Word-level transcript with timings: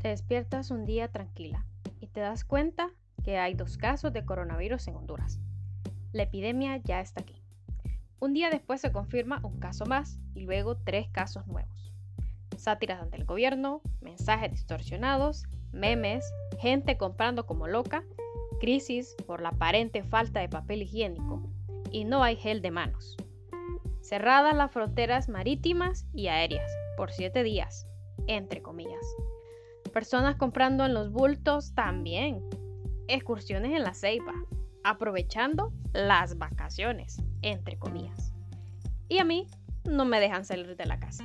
Te 0.00 0.08
despiertas 0.08 0.70
un 0.70 0.84
día 0.84 1.08
tranquila 1.08 1.66
y 2.00 2.06
te 2.06 2.20
das 2.20 2.44
cuenta 2.44 2.90
que 3.24 3.38
hay 3.38 3.54
dos 3.54 3.76
casos 3.76 4.12
de 4.12 4.24
coronavirus 4.24 4.86
en 4.88 4.96
Honduras. 4.96 5.40
La 6.12 6.22
epidemia 6.22 6.76
ya 6.78 7.00
está 7.00 7.20
aquí. 7.20 7.42
Un 8.20 8.32
día 8.32 8.48
después 8.48 8.80
se 8.80 8.92
confirma 8.92 9.40
un 9.42 9.58
caso 9.58 9.86
más 9.86 10.18
y 10.34 10.42
luego 10.42 10.76
tres 10.76 11.08
casos 11.10 11.46
nuevos. 11.46 11.92
Sátiras 12.56 13.02
ante 13.02 13.16
el 13.16 13.24
gobierno, 13.24 13.80
mensajes 14.00 14.52
distorsionados, 14.52 15.44
memes, 15.72 16.24
gente 16.60 16.96
comprando 16.96 17.46
como 17.46 17.66
loca, 17.66 18.04
crisis 18.60 19.16
por 19.26 19.40
la 19.40 19.50
aparente 19.50 20.02
falta 20.02 20.40
de 20.40 20.48
papel 20.48 20.82
higiénico 20.82 21.42
y 21.90 22.04
no 22.04 22.22
hay 22.22 22.36
gel 22.36 22.62
de 22.62 22.70
manos. 22.70 23.16
Cerradas 24.00 24.54
las 24.54 24.70
fronteras 24.72 25.28
marítimas 25.28 26.06
y 26.14 26.28
aéreas 26.28 26.70
por 26.96 27.12
siete 27.12 27.42
días, 27.42 27.86
entre 28.26 28.62
comillas. 28.62 29.04
Personas 29.98 30.36
comprando 30.36 30.84
en 30.84 30.94
los 30.94 31.10
bultos 31.10 31.74
también. 31.74 32.40
Excursiones 33.08 33.72
en 33.72 33.82
la 33.82 33.94
ceiba, 33.94 34.32
aprovechando 34.84 35.72
las 35.92 36.38
vacaciones, 36.38 37.20
entre 37.42 37.80
comillas. 37.80 38.32
Y 39.08 39.18
a 39.18 39.24
mí 39.24 39.48
no 39.82 40.04
me 40.04 40.20
dejan 40.20 40.44
salir 40.44 40.76
de 40.76 40.86
la 40.86 41.00
casa. 41.00 41.24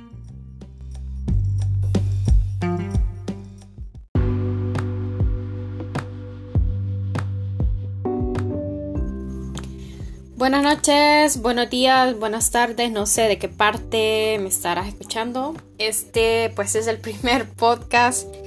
Buenas 10.34 10.64
noches, 10.64 11.40
buenos 11.40 11.70
días, 11.70 12.18
buenas 12.18 12.50
tardes, 12.50 12.90
no 12.90 13.06
sé 13.06 13.28
de 13.28 13.38
qué 13.38 13.48
parte 13.48 14.36
me 14.40 14.48
estarás 14.48 14.88
escuchando. 14.88 15.54
Este 15.78 16.52
pues 16.56 16.74
es 16.74 16.88
el 16.88 16.98
primer 16.98 17.48
podcast 17.48 18.43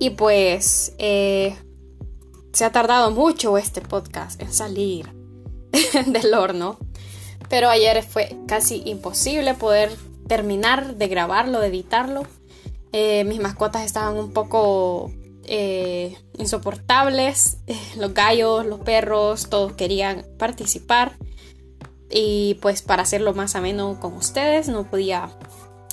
y 0.00 0.10
pues 0.10 0.94
eh, 0.98 1.54
se 2.52 2.64
ha 2.64 2.72
tardado 2.72 3.10
mucho 3.10 3.58
este 3.58 3.82
podcast 3.82 4.40
en 4.40 4.52
salir 4.52 5.12
del 6.06 6.34
horno. 6.34 6.78
Pero 7.50 7.68
ayer 7.68 8.02
fue 8.02 8.36
casi 8.48 8.82
imposible 8.86 9.54
poder 9.54 9.90
terminar 10.26 10.96
de 10.96 11.06
grabarlo, 11.08 11.60
de 11.60 11.66
editarlo. 11.66 12.22
Eh, 12.92 13.24
mis 13.24 13.40
mascotas 13.40 13.84
estaban 13.84 14.16
un 14.16 14.32
poco 14.32 15.12
eh, 15.44 16.16
insoportables. 16.38 17.58
Los 17.98 18.14
gallos, 18.14 18.64
los 18.64 18.80
perros, 18.80 19.50
todos 19.50 19.74
querían 19.74 20.24
participar. 20.38 21.18
Y 22.10 22.58
pues 22.62 22.80
para 22.80 23.02
hacerlo 23.02 23.34
más 23.34 23.54
ameno 23.54 24.00
con 24.00 24.14
ustedes 24.14 24.68
no 24.68 24.88
podía 24.88 25.30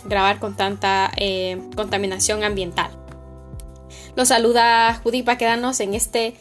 grabar 0.05 0.39
con 0.39 0.55
tanta 0.55 1.11
contaminación 1.75 2.43
ambiental. 2.43 3.06
Los 4.17 4.29
saluda 4.29 4.99
Judy 5.03 5.21
Paquedanos 5.21 5.79
en 5.79 5.93
este 5.93 6.33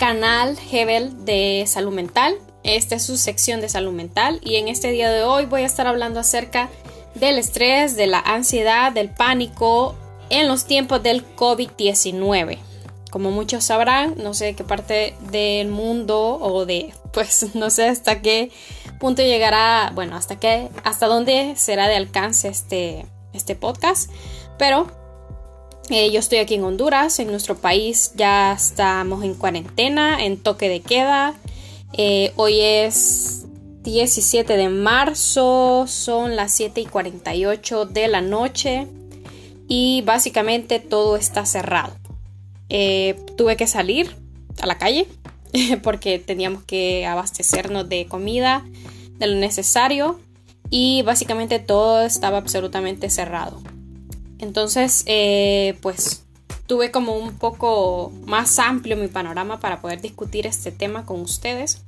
canal 0.00 0.58
Hebel 0.72 1.24
de 1.24 1.62
salud 1.68 1.92
mental. 1.92 2.34
Esta 2.64 2.96
es 2.96 3.04
su 3.04 3.16
sección 3.16 3.60
de 3.60 3.68
salud 3.68 3.92
mental 3.92 4.40
y 4.42 4.56
en 4.56 4.66
este 4.66 4.90
día 4.90 5.08
de 5.08 5.22
hoy 5.22 5.46
voy 5.46 5.62
a 5.62 5.66
estar 5.66 5.86
hablando 5.86 6.18
acerca 6.18 6.70
del 7.14 7.38
estrés, 7.38 7.94
de 7.94 8.08
la 8.08 8.18
ansiedad, 8.18 8.90
del 8.90 9.10
pánico 9.10 9.94
en 10.28 10.48
los 10.48 10.64
tiempos 10.64 11.04
del 11.04 11.24
COVID-19. 11.36 12.58
Como 13.12 13.30
muchos 13.30 13.62
sabrán, 13.62 14.16
no 14.16 14.34
sé 14.34 14.56
qué 14.56 14.64
parte 14.64 15.14
del 15.30 15.68
mundo 15.68 16.40
o 16.40 16.66
de, 16.66 16.92
pues 17.12 17.46
no 17.54 17.70
sé 17.70 17.86
hasta 17.86 18.22
qué 18.22 18.50
punto 18.98 19.22
llegará, 19.22 19.92
bueno, 19.94 20.16
hasta 20.16 20.40
qué, 20.40 20.68
hasta 20.82 21.06
dónde 21.06 21.54
será 21.54 21.86
de 21.86 21.94
alcance 21.94 22.48
este, 22.48 23.06
este 23.32 23.54
podcast, 23.54 24.10
pero 24.58 25.03
eh, 25.90 26.10
yo 26.10 26.18
estoy 26.18 26.38
aquí 26.38 26.54
en 26.54 26.64
Honduras, 26.64 27.18
en 27.18 27.28
nuestro 27.28 27.56
país 27.56 28.12
ya 28.16 28.52
estamos 28.52 29.22
en 29.22 29.34
cuarentena, 29.34 30.24
en 30.24 30.38
toque 30.38 30.68
de 30.68 30.80
queda. 30.80 31.34
Eh, 31.92 32.32
hoy 32.36 32.60
es 32.60 33.44
17 33.82 34.56
de 34.56 34.68
marzo, 34.70 35.84
son 35.86 36.36
las 36.36 36.52
7 36.52 36.80
y 36.80 36.86
48 36.86 37.84
de 37.84 38.08
la 38.08 38.22
noche 38.22 38.88
y 39.68 40.02
básicamente 40.06 40.80
todo 40.80 41.16
está 41.16 41.44
cerrado. 41.44 41.94
Eh, 42.70 43.16
tuve 43.36 43.56
que 43.56 43.66
salir 43.66 44.16
a 44.62 44.66
la 44.66 44.78
calle 44.78 45.06
porque 45.82 46.18
teníamos 46.18 46.64
que 46.64 47.04
abastecernos 47.04 47.88
de 47.90 48.06
comida, 48.06 48.64
de 49.18 49.26
lo 49.26 49.36
necesario 49.36 50.18
y 50.70 51.02
básicamente 51.02 51.58
todo 51.58 52.02
estaba 52.02 52.38
absolutamente 52.38 53.10
cerrado. 53.10 53.60
Entonces, 54.44 55.02
eh, 55.06 55.76
pues 55.80 56.24
tuve 56.66 56.90
como 56.90 57.16
un 57.16 57.38
poco 57.38 58.12
más 58.26 58.58
amplio 58.58 58.96
mi 58.96 59.08
panorama 59.08 59.58
para 59.58 59.80
poder 59.80 60.00
discutir 60.00 60.46
este 60.46 60.70
tema 60.70 61.04
con 61.04 61.20
ustedes 61.20 61.82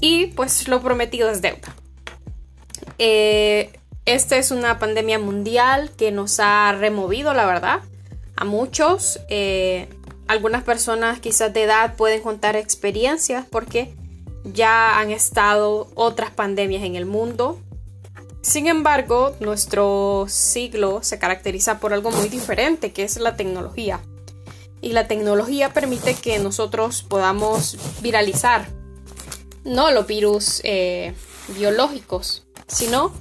y 0.00 0.26
pues 0.28 0.68
lo 0.68 0.80
prometido 0.80 1.30
es 1.30 1.42
deuda. 1.42 1.74
Eh, 2.98 3.72
esta 4.04 4.36
es 4.36 4.50
una 4.50 4.78
pandemia 4.78 5.18
mundial 5.18 5.90
que 5.96 6.12
nos 6.12 6.38
ha 6.38 6.72
removido, 6.78 7.34
la 7.34 7.46
verdad, 7.46 7.80
a 8.36 8.44
muchos. 8.44 9.20
Eh, 9.28 9.88
algunas 10.28 10.62
personas 10.62 11.18
quizás 11.20 11.52
de 11.52 11.64
edad 11.64 11.96
pueden 11.96 12.22
contar 12.22 12.56
experiencias 12.56 13.44
porque 13.50 13.94
ya 14.44 15.00
han 15.00 15.10
estado 15.10 15.88
otras 15.94 16.30
pandemias 16.30 16.84
en 16.84 16.94
el 16.94 17.06
mundo. 17.06 17.58
Sin 18.46 18.68
embargo, 18.68 19.34
nuestro 19.40 20.26
siglo 20.28 21.00
se 21.02 21.18
caracteriza 21.18 21.80
por 21.80 21.92
algo 21.92 22.12
muy 22.12 22.28
diferente, 22.28 22.92
que 22.92 23.02
es 23.02 23.16
la 23.16 23.34
tecnología. 23.34 23.98
Y 24.80 24.92
la 24.92 25.08
tecnología 25.08 25.72
permite 25.72 26.14
que 26.14 26.38
nosotros 26.38 27.02
podamos 27.02 27.76
viralizar, 28.02 28.68
no 29.64 29.90
los 29.90 30.06
virus 30.06 30.60
eh, 30.62 31.12
biológicos, 31.58 32.46
sino 32.68 33.12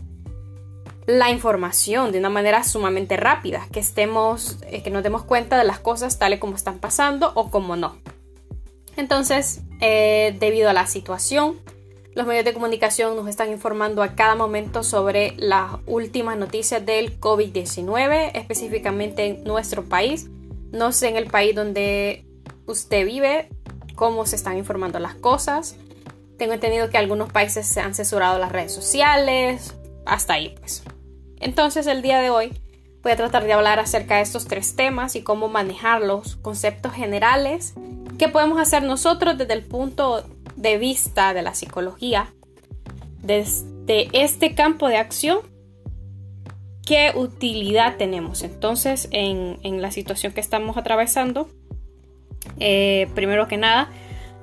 la 1.08 1.31
información 1.31 2.12
de 2.12 2.19
una 2.19 2.30
manera 2.30 2.64
sumamente 2.64 3.18
rápida, 3.18 3.68
que 3.72 3.80
estemos, 3.80 4.58
eh, 4.68 4.84
que 4.84 4.91
nos 4.91 5.02
demos 5.02 5.24
cuenta 5.24 5.58
de 5.58 5.64
las 5.64 5.80
cosas 5.80 6.19
tales 6.19 6.40
como 6.40 6.56
están 6.56 6.78
pasando 6.78 7.31
o 7.34 7.50
como 7.50 7.75
no. 7.75 7.97
Entonces, 8.96 9.62
eh, 9.81 10.38
debido 10.40 10.69
a 10.69 10.74
la 10.74 10.85
situación, 10.85 11.59
los 12.16 12.26
medios 12.26 12.46
de 12.46 12.53
comunicación 12.53 13.18
nos 13.18 13.28
están 13.28 13.52
informando 13.52 14.02
a 14.02 14.16
cada 14.16 14.36
momento 14.36 14.84
sobre 14.84 15.34
las 15.36 15.74
últimas 15.86 16.38
noticias 16.38 16.86
del 16.86 17.20
COVID-19, 17.20 18.31
específicamente 18.34 19.26
en 19.26 19.44
nuestro 19.44 19.84
país. 19.84 20.30
No 20.72 20.94
sé 20.94 21.09
en 21.09 21.18
el 21.18 21.28
país 21.28 21.53
donde 21.53 22.26
usted 22.68 23.06
vive 23.06 23.50
cómo 23.96 24.26
se 24.26 24.38
están 24.38 24.58
informando 24.58 24.98
las 24.98 25.16
cosas. 25.16 25.76
Tengo 26.38 26.53
entendido 26.53 26.90
que 26.90 26.98
algunos 26.98 27.34
países 27.34 27.68
se 27.68 27.81
han 27.81 27.94
censurado 27.94 28.40
las 28.40 28.52
redes 28.53 28.74
sociales, 28.74 29.76
hasta 30.06 30.36
ahí 30.36 30.56
pues. 30.58 30.84
Entonces 31.42 31.86
el 31.86 32.02
día 32.02 32.22
de 32.22 32.30
hoy 32.30 32.53
voy 33.03 33.12
a 33.12 33.18
tratar 33.18 33.44
de 33.44 33.52
hablar 33.52 33.80
acerca 33.80 34.16
de 34.16 34.22
estos 34.22 34.46
tres 34.46 34.78
temas 34.78 35.18
y 35.18 35.22
cómo 35.22 35.50
manejarlos, 35.50 36.38
conceptos 36.38 36.94
generales, 36.94 37.74
qué 38.18 38.30
podemos 38.30 38.58
hacer 38.58 38.84
nosotros 38.84 39.38
desde 39.38 39.53
el 39.53 39.66
punto 39.66 40.26
de 40.66 40.80
vista 40.80 41.36
de 41.36 41.44
la 41.44 41.53
psicología, 41.53 42.34
desde 43.22 44.09
este 44.14 44.56
campo 44.56 44.88
de 44.88 44.98
acción, 44.98 45.40
qué 46.88 47.12
utilidad 47.16 47.98
tenemos. 47.98 48.42
Entonces, 48.42 49.08
en, 49.12 49.59
la 49.80 49.92
situación 49.92 50.34
que 50.34 50.42
estamos 50.42 50.76
atravesando, 50.76 51.48
eh, 52.59 53.08
primero 53.14 53.48
que 53.48 53.58
nada, 53.58 53.92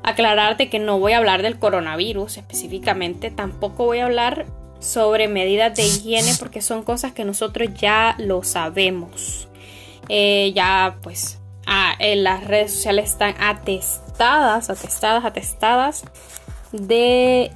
aclararte 0.05 0.71
que 0.71 0.79
no 0.79 1.01
voy 1.01 1.13
a 1.13 1.19
hablar 1.19 1.43
del 1.43 1.59
coronavirus 1.59 2.37
específicamente, 2.37 3.33
tampoco 3.33 3.87
voy 3.87 3.99
a 3.99 4.05
hablar 4.05 4.47
sobre 4.79 5.27
medidas 5.27 5.75
de 5.75 5.85
higiene 5.85 6.35
porque 6.39 6.63
son 6.63 6.85
cosas 6.85 7.11
que 7.13 7.25
nosotros 7.25 7.69
ya 7.75 8.15
lo 8.19 8.45
sabemos. 8.45 9.49
Eh, 10.09 10.53
ya 10.55 10.99
pues 11.03 11.42
ah, 11.67 11.95
en 11.99 12.25
las 12.25 12.45
redes 12.45 12.75
sociales 12.75 13.11
están 13.11 13.35
atestadas, 13.41 14.71
atestadas, 14.71 15.25
atestadas 15.25 16.05
de 16.73 17.51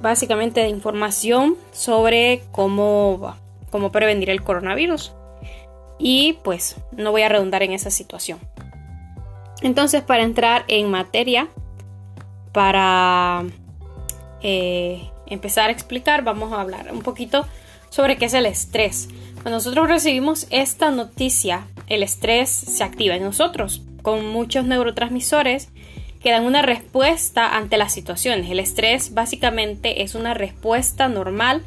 básicamente 0.00 0.60
de 0.60 0.68
información 0.68 1.56
sobre 1.72 2.42
cómo, 2.52 3.36
cómo 3.70 3.90
prevenir 3.92 4.30
el 4.30 4.42
coronavirus. 4.42 5.12
Y 5.98 6.34
pues 6.44 6.76
no 6.92 7.10
voy 7.10 7.22
a 7.22 7.28
redundar 7.28 7.62
en 7.62 7.72
esa 7.72 7.90
situación. 7.90 8.38
Entonces 9.62 10.02
para 10.02 10.22
entrar 10.22 10.64
en 10.68 10.90
materia, 10.90 11.48
para 12.52 13.44
eh, 14.42 15.10
empezar 15.26 15.70
a 15.70 15.72
explicar, 15.72 16.22
vamos 16.22 16.52
a 16.52 16.60
hablar 16.60 16.92
un 16.92 17.00
poquito 17.00 17.46
sobre 17.88 18.16
qué 18.16 18.26
es 18.26 18.34
el 18.34 18.46
estrés. 18.46 19.08
Cuando 19.34 19.52
nosotros 19.52 19.88
recibimos 19.88 20.46
esta 20.50 20.90
noticia, 20.90 21.66
el 21.86 22.02
estrés 22.02 22.50
se 22.50 22.84
activa 22.84 23.14
en 23.14 23.22
nosotros 23.22 23.82
con 24.02 24.26
muchos 24.26 24.64
neurotransmisores 24.64 25.68
que 26.22 26.30
dan 26.30 26.44
una 26.44 26.62
respuesta 26.62 27.56
ante 27.56 27.76
las 27.76 27.92
situaciones. 27.92 28.50
El 28.50 28.60
estrés 28.60 29.14
básicamente 29.14 30.02
es 30.02 30.14
una 30.14 30.34
respuesta 30.34 31.08
normal 31.08 31.62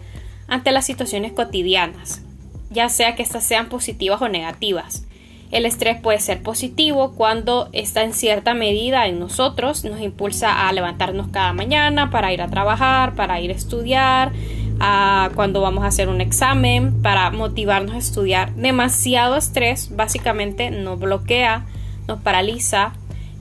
ante 0.47 0.71
las 0.71 0.85
situaciones 0.85 1.31
cotidianas, 1.31 2.21
ya 2.69 2.89
sea 2.89 3.15
que 3.15 3.23
éstas 3.23 3.43
sean 3.43 3.69
positivas 3.69 4.21
o 4.21 4.27
negativas. 4.27 5.05
El 5.51 5.65
estrés 5.65 5.99
puede 5.99 6.19
ser 6.19 6.43
positivo 6.43 7.13
cuando 7.15 7.69
está 7.73 8.03
en 8.03 8.13
cierta 8.13 8.53
medida 8.53 9.07
en 9.07 9.19
nosotros, 9.19 9.83
nos 9.83 9.99
impulsa 9.99 10.67
a 10.67 10.73
levantarnos 10.73 11.29
cada 11.29 11.53
mañana 11.53 12.11
para 12.11 12.31
ir 12.31 12.41
a 12.41 12.49
trabajar, 12.49 13.15
para 13.15 13.41
ir 13.41 13.49
a 13.49 13.55
estudiar, 13.55 14.31
a 14.79 15.29
cuando 15.35 15.61
vamos 15.61 15.83
a 15.83 15.87
hacer 15.87 16.09
un 16.09 16.21
examen, 16.21 17.01
para 17.01 17.31
motivarnos 17.31 17.95
a 17.95 17.97
estudiar. 17.97 18.53
Demasiado 18.55 19.35
estrés 19.35 19.95
básicamente 19.95 20.71
nos 20.71 20.99
bloquea, 20.99 21.65
nos 22.07 22.19
paraliza. 22.21 22.93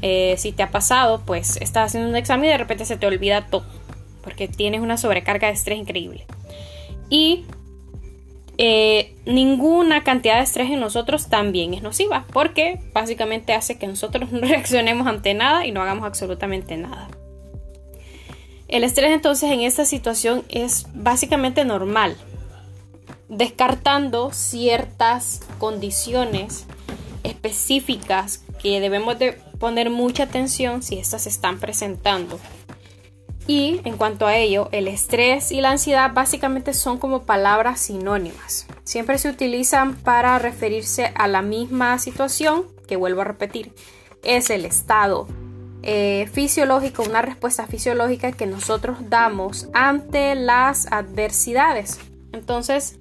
Eh, 0.03 0.35
si 0.39 0.53
te 0.53 0.63
ha 0.63 0.71
pasado, 0.71 1.23
pues 1.25 1.57
estás 1.57 1.87
haciendo 1.87 2.09
un 2.09 2.17
examen 2.17 2.47
y 2.47 2.53
de 2.53 2.59
repente 2.59 2.85
se 2.85 2.97
te 2.97 3.07
olvida 3.07 3.47
todo, 3.47 3.65
porque 4.23 4.49
tienes 4.49 4.81
una 4.81 4.97
sobrecarga 4.97 5.49
de 5.49 5.55
estrés 5.55 5.79
increíble. 5.79 6.27
Y 7.11 7.47
eh, 8.61 9.15
ninguna 9.25 10.03
cantidad 10.03 10.37
de 10.37 10.43
estrés 10.43 10.71
en 10.71 10.81
nosotros 10.81 11.29
también 11.29 11.75
es 11.75 11.83
nociva, 11.83 12.27
porque 12.33 12.81
básicamente 12.93 13.53
hace 13.53 13.79
que 13.79 13.87
nosotros 13.87 14.33
no 14.33 14.41
reaccionemos 14.41 15.07
ante 15.07 15.35
nada 15.35 15.67
y 15.67 15.73
no 15.73 15.83
hagamos 15.83 16.05
absolutamente 16.05 16.77
nada. 16.77 17.09
El 18.69 18.85
estrés 18.85 19.13
entonces 19.13 19.51
en 19.51 19.61
esta 19.61 19.87
situación 19.87 20.45
es 20.51 20.87
básicamente 20.93 21.65
normal, 21.65 22.19
descartando 23.31 24.31
ciertas 24.31 25.41
condiciones 25.59 26.67
específicas 27.23 28.45
que 28.63 28.81
debemos 28.81 29.19
de 29.19 29.33
poner 29.59 29.89
mucha 29.89 30.25
atención 30.25 30.83
si 30.83 30.99
estas 30.99 31.23
se 31.23 31.31
están 31.31 31.59
presentando. 31.59 32.39
Y 33.47 33.81
en 33.85 33.97
cuanto 33.97 34.27
a 34.27 34.37
ello, 34.37 34.69
el 34.73 34.87
estrés 34.87 35.51
y 35.51 35.63
la 35.63 35.71
ansiedad 35.71 36.13
básicamente 36.13 36.75
son 36.75 36.99
como 36.99 37.23
palabras 37.23 37.81
sinónimas. 37.81 38.67
Siempre 38.85 39.17
se 39.17 39.31
utilizan 39.31 39.97
para 39.97 40.39
referirse 40.39 41.11
a 41.15 41.27
la 41.27 41.41
misma 41.41 41.99
situación, 41.99 42.67
que 42.87 42.97
vuelvo 42.97 43.23
a 43.23 43.25
repetir, 43.25 43.73
es 44.23 44.51
el 44.51 44.67
estado 44.67 45.27
eh, 45.91 46.29
fisiológico, 46.31 47.03
una 47.03 47.23
respuesta 47.23 47.67
fisiológica 47.67 48.31
que 48.33 48.45
nosotros 48.45 48.99
damos 49.09 49.69
ante 49.73 50.35
las 50.35 50.87
adversidades. 50.93 51.99
Entonces, 52.35 52.99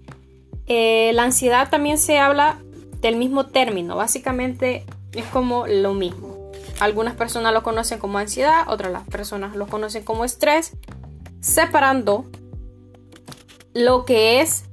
eh, 0.67 1.11
la 1.13 1.23
ansiedad 1.23 1.69
también 1.69 1.97
se 1.97 2.17
habla 2.17 2.61
del 3.01 3.17
mismo 3.17 3.47
término, 3.47 3.97
básicamente 3.97 4.85
es 5.11 5.25
como 5.25 5.67
lo 5.67 5.95
mismo. 5.95 6.49
Algunas 6.79 7.15
personas 7.15 7.51
lo 7.51 7.61
conocen 7.61 7.99
como 7.99 8.19
ansiedad, 8.19 8.63
otras 8.69 8.93
las 8.93 9.05
personas 9.05 9.57
lo 9.57 9.67
conocen 9.67 10.05
como 10.05 10.23
estrés, 10.23 10.71
separando 11.41 12.23
lo 13.73 14.05
que 14.05 14.39
es 14.39 14.63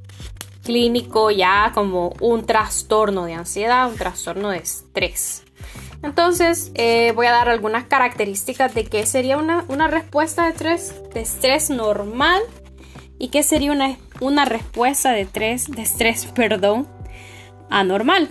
clínico 0.62 1.32
ya 1.32 1.72
como 1.74 2.14
un 2.20 2.46
trastorno 2.46 3.24
de 3.24 3.34
ansiedad, 3.34 3.90
un 3.90 3.96
trastorno 3.96 4.50
de 4.50 4.58
estrés. 4.58 5.43
Entonces 6.04 6.70
eh, 6.74 7.12
voy 7.16 7.26
a 7.26 7.32
dar 7.32 7.48
algunas 7.48 7.84
características 7.84 8.74
de 8.74 8.84
qué 8.84 9.06
sería 9.06 9.38
una, 9.38 9.88
respuesta 9.88 10.44
de 10.44 10.50
estrés, 10.50 10.94
de 11.14 11.74
normal 11.74 12.42
y 13.18 13.28
qué 13.28 13.42
sería 13.42 13.72
una, 14.20 14.44
respuesta 14.44 15.12
de 15.12 15.22
estrés, 15.22 15.70
de 15.70 15.80
estrés 15.80 16.26
perdón, 16.26 16.86
anormal. 17.70 18.28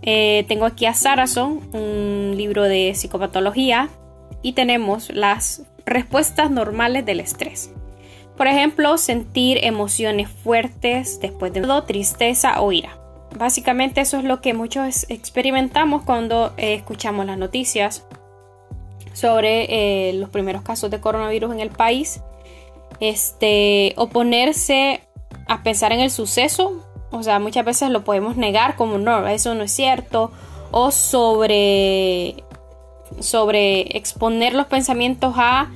Eh, 0.00 0.46
tengo 0.48 0.64
aquí 0.64 0.86
a 0.86 0.94
Saracen, 0.94 1.60
un 1.74 2.32
libro 2.38 2.62
de 2.62 2.94
psicopatología, 2.94 3.90
y 4.40 4.54
tenemos 4.54 5.10
las 5.10 5.62
respuestas 5.84 6.50
normales 6.50 7.04
del 7.04 7.20
estrés. 7.20 7.70
Por 8.38 8.46
ejemplo, 8.46 8.96
sentir 8.96 9.58
emociones 9.62 10.30
fuertes 10.30 11.20
después 11.20 11.52
de 11.52 11.60
tristeza 11.84 12.62
o 12.62 12.72
ira. 12.72 12.99
Básicamente 13.36 14.00
eso 14.00 14.18
es 14.18 14.24
lo 14.24 14.40
que 14.40 14.54
muchos 14.54 15.06
experimentamos 15.08 16.02
cuando 16.02 16.52
eh, 16.56 16.74
escuchamos 16.74 17.26
las 17.26 17.38
noticias 17.38 18.06
sobre 19.12 20.08
eh, 20.08 20.12
los 20.14 20.30
primeros 20.30 20.62
casos 20.62 20.90
de 20.90 21.00
coronavirus 21.00 21.52
en 21.52 21.60
el 21.60 21.70
país. 21.70 22.20
Este, 22.98 23.94
oponerse 23.96 25.00
a 25.46 25.62
pensar 25.62 25.92
en 25.92 26.00
el 26.00 26.10
suceso 26.10 26.84
o 27.10 27.22
sea, 27.22 27.38
muchas 27.40 27.64
veces 27.64 27.90
lo 27.90 28.04
podemos 28.04 28.36
negar 28.36 28.76
como 28.76 28.98
no, 28.98 29.26
eso 29.26 29.54
no 29.54 29.64
es 29.64 29.72
cierto. 29.72 30.30
O 30.70 30.92
sobre, 30.92 32.44
sobre 33.18 33.96
exponer 33.96 34.54
los 34.54 34.66
pensamientos 34.66 35.34
a 35.36 35.68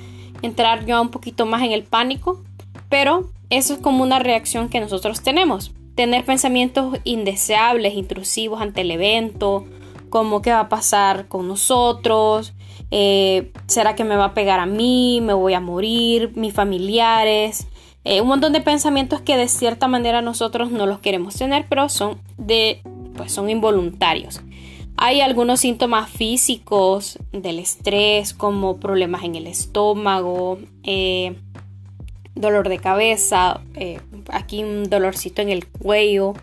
entrar 0.42 0.86
yo 0.86 1.00
un 1.02 1.10
poquito 1.10 1.46
más 1.46 1.62
en 1.62 1.72
el 1.72 1.82
pánico. 1.82 2.42
Pero 2.88 3.30
eso 3.50 3.74
es 3.74 3.80
como 3.80 4.04
una 4.04 4.20
reacción 4.20 4.68
que 4.68 4.80
nosotros 4.80 5.22
tenemos. 5.22 5.72
Tener 5.94 6.24
pensamientos 6.24 6.98
indeseables, 7.04 7.94
intrusivos 7.94 8.60
ante 8.60 8.80
el 8.80 8.90
evento, 8.90 9.64
como 10.10 10.42
qué 10.42 10.50
va 10.50 10.60
a 10.60 10.68
pasar 10.68 11.28
con 11.28 11.48
nosotros, 11.48 12.54
eh, 12.90 13.52
será 13.66 13.94
que 13.94 14.04
me 14.04 14.16
va 14.16 14.26
a 14.26 14.34
pegar 14.34 14.60
a 14.60 14.66
mí, 14.66 15.20
me 15.20 15.32
voy 15.32 15.54
a 15.54 15.60
morir, 15.60 16.32
mis 16.36 16.52
familiares, 16.52 17.66
eh, 18.04 18.20
un 18.20 18.28
montón 18.28 18.52
de 18.52 18.60
pensamientos 18.60 19.22
que 19.22 19.36
de 19.36 19.48
cierta 19.48 19.88
manera 19.88 20.20
nosotros 20.20 20.70
no 20.70 20.86
los 20.86 20.98
queremos 20.98 21.34
tener, 21.34 21.66
pero 21.68 21.88
son 21.88 22.20
de, 22.36 22.82
pues 23.16 23.32
son 23.32 23.48
involuntarios. 23.48 24.42
Hay 24.96 25.20
algunos 25.22 25.60
síntomas 25.60 26.10
físicos 26.10 27.18
del 27.32 27.58
estrés, 27.58 28.34
como 28.34 28.76
problemas 28.76 29.24
en 29.24 29.34
el 29.34 29.46
estómago, 29.46 30.58
eh, 30.84 31.34
dolor 32.34 32.68
de 32.68 32.78
cabeza, 32.78 33.60
eh, 33.74 34.00
aquí 34.30 34.62
un 34.62 34.84
dolorcito 34.84 35.42
en 35.42 35.50
el 35.50 35.66
cuello. 35.66 36.34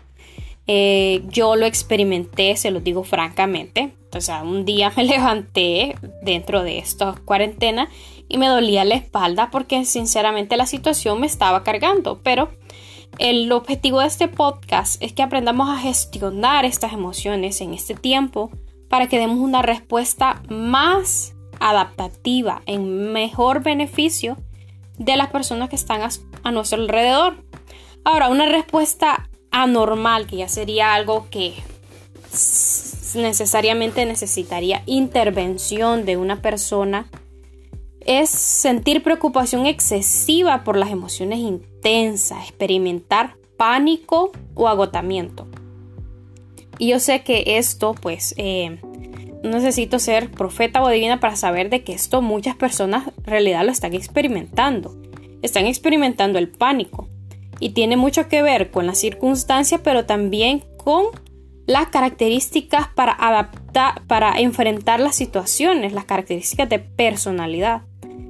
yo 0.66 1.56
lo 1.56 1.66
experimenté, 1.66 2.56
se 2.56 2.70
lo 2.70 2.80
digo 2.80 3.04
francamente. 3.04 3.94
O 4.14 4.20
sea, 4.20 4.42
un 4.42 4.64
día 4.64 4.92
me 4.96 5.04
levanté 5.16 5.96
dentro 6.22 6.62
de 6.62 6.78
esta 6.78 7.14
cuarentena 7.24 7.88
y 8.28 8.38
me 8.38 8.46
dolía 8.46 8.84
la 8.84 8.94
espalda 8.94 9.50
porque 9.50 9.84
sinceramente 9.84 10.56
la 10.56 10.66
situación 10.66 11.20
me 11.20 11.26
estaba 11.26 11.62
cargando. 11.62 12.20
Pero 12.22 12.50
el 13.18 13.50
objetivo 13.52 14.00
de 14.00 14.06
este 14.06 14.28
podcast 14.28 15.02
es 15.02 15.12
que 15.12 15.22
aprendamos 15.22 15.68
a 15.68 15.78
gestionar 15.78 16.64
estas 16.64 16.92
emociones 16.92 17.60
en 17.60 17.74
este 17.74 17.94
tiempo 17.94 18.50
para 18.88 19.06
que 19.06 19.18
demos 19.18 19.38
una 19.38 19.62
respuesta 19.62 20.42
más 20.48 21.34
adaptativa, 21.60 22.62
en 22.66 23.12
mejor 23.12 23.62
beneficio 23.62 24.36
de 24.98 25.16
las 25.16 25.30
personas 25.30 25.68
que 25.68 25.76
están 25.76 26.00
a, 26.42 26.52
nuestro 26.52 26.80
alrededor. 26.80 27.44
Ahora, 28.04 28.28
una 28.28 28.46
respuesta 28.46 29.28
anormal, 29.50 30.26
que 30.26 30.36
ya 30.36 30.48
sería 30.48 30.94
algo 30.94 31.28
que 31.30 31.54
necesariamente 33.14 34.06
necesitaría 34.06 34.82
intervención 34.86 36.06
de 36.06 36.16
una 36.16 36.40
persona 36.40 37.10
es 38.00 38.30
sentir 38.30 39.02
preocupación 39.02 39.66
excesiva 39.66 40.64
por 40.64 40.76
las 40.76 40.90
emociones 40.90 41.38
intensas, 41.38 42.44
experimentar 42.48 43.36
pánico 43.56 44.32
o 44.54 44.68
agotamiento. 44.68 45.46
Y 46.78 46.88
yo 46.88 46.98
sé 46.98 47.22
que 47.22 47.58
esto, 47.58 47.94
pues, 47.94 48.34
eh, 48.38 48.80
necesito 49.42 49.98
ser 49.98 50.30
profeta 50.30 50.82
o 50.82 50.88
divina 50.88 51.20
para 51.20 51.36
saber 51.36 51.70
de 51.70 51.82
que 51.82 51.92
esto 51.92 52.22
muchas 52.22 52.56
personas 52.56 53.08
en 53.18 53.24
realidad 53.24 53.64
lo 53.64 53.72
están 53.72 53.94
experimentando. 53.94 54.96
Están 55.42 55.66
experimentando 55.66 56.38
el 56.38 56.48
pánico. 56.48 57.08
Y 57.58 57.70
tiene 57.70 57.96
mucho 57.96 58.28
que 58.28 58.42
ver 58.42 58.70
con 58.70 58.86
las 58.86 58.98
circunstancias, 58.98 59.80
pero 59.84 60.04
también 60.04 60.64
con 60.76 61.06
las 61.66 61.88
características 61.88 62.88
para 62.88 63.12
adaptar, 63.12 64.02
para 64.06 64.38
enfrentar 64.40 65.00
las 65.00 65.14
situaciones, 65.14 65.92
las 65.92 66.04
características 66.04 66.68
de 66.68 66.80
personalidad. 66.80 67.82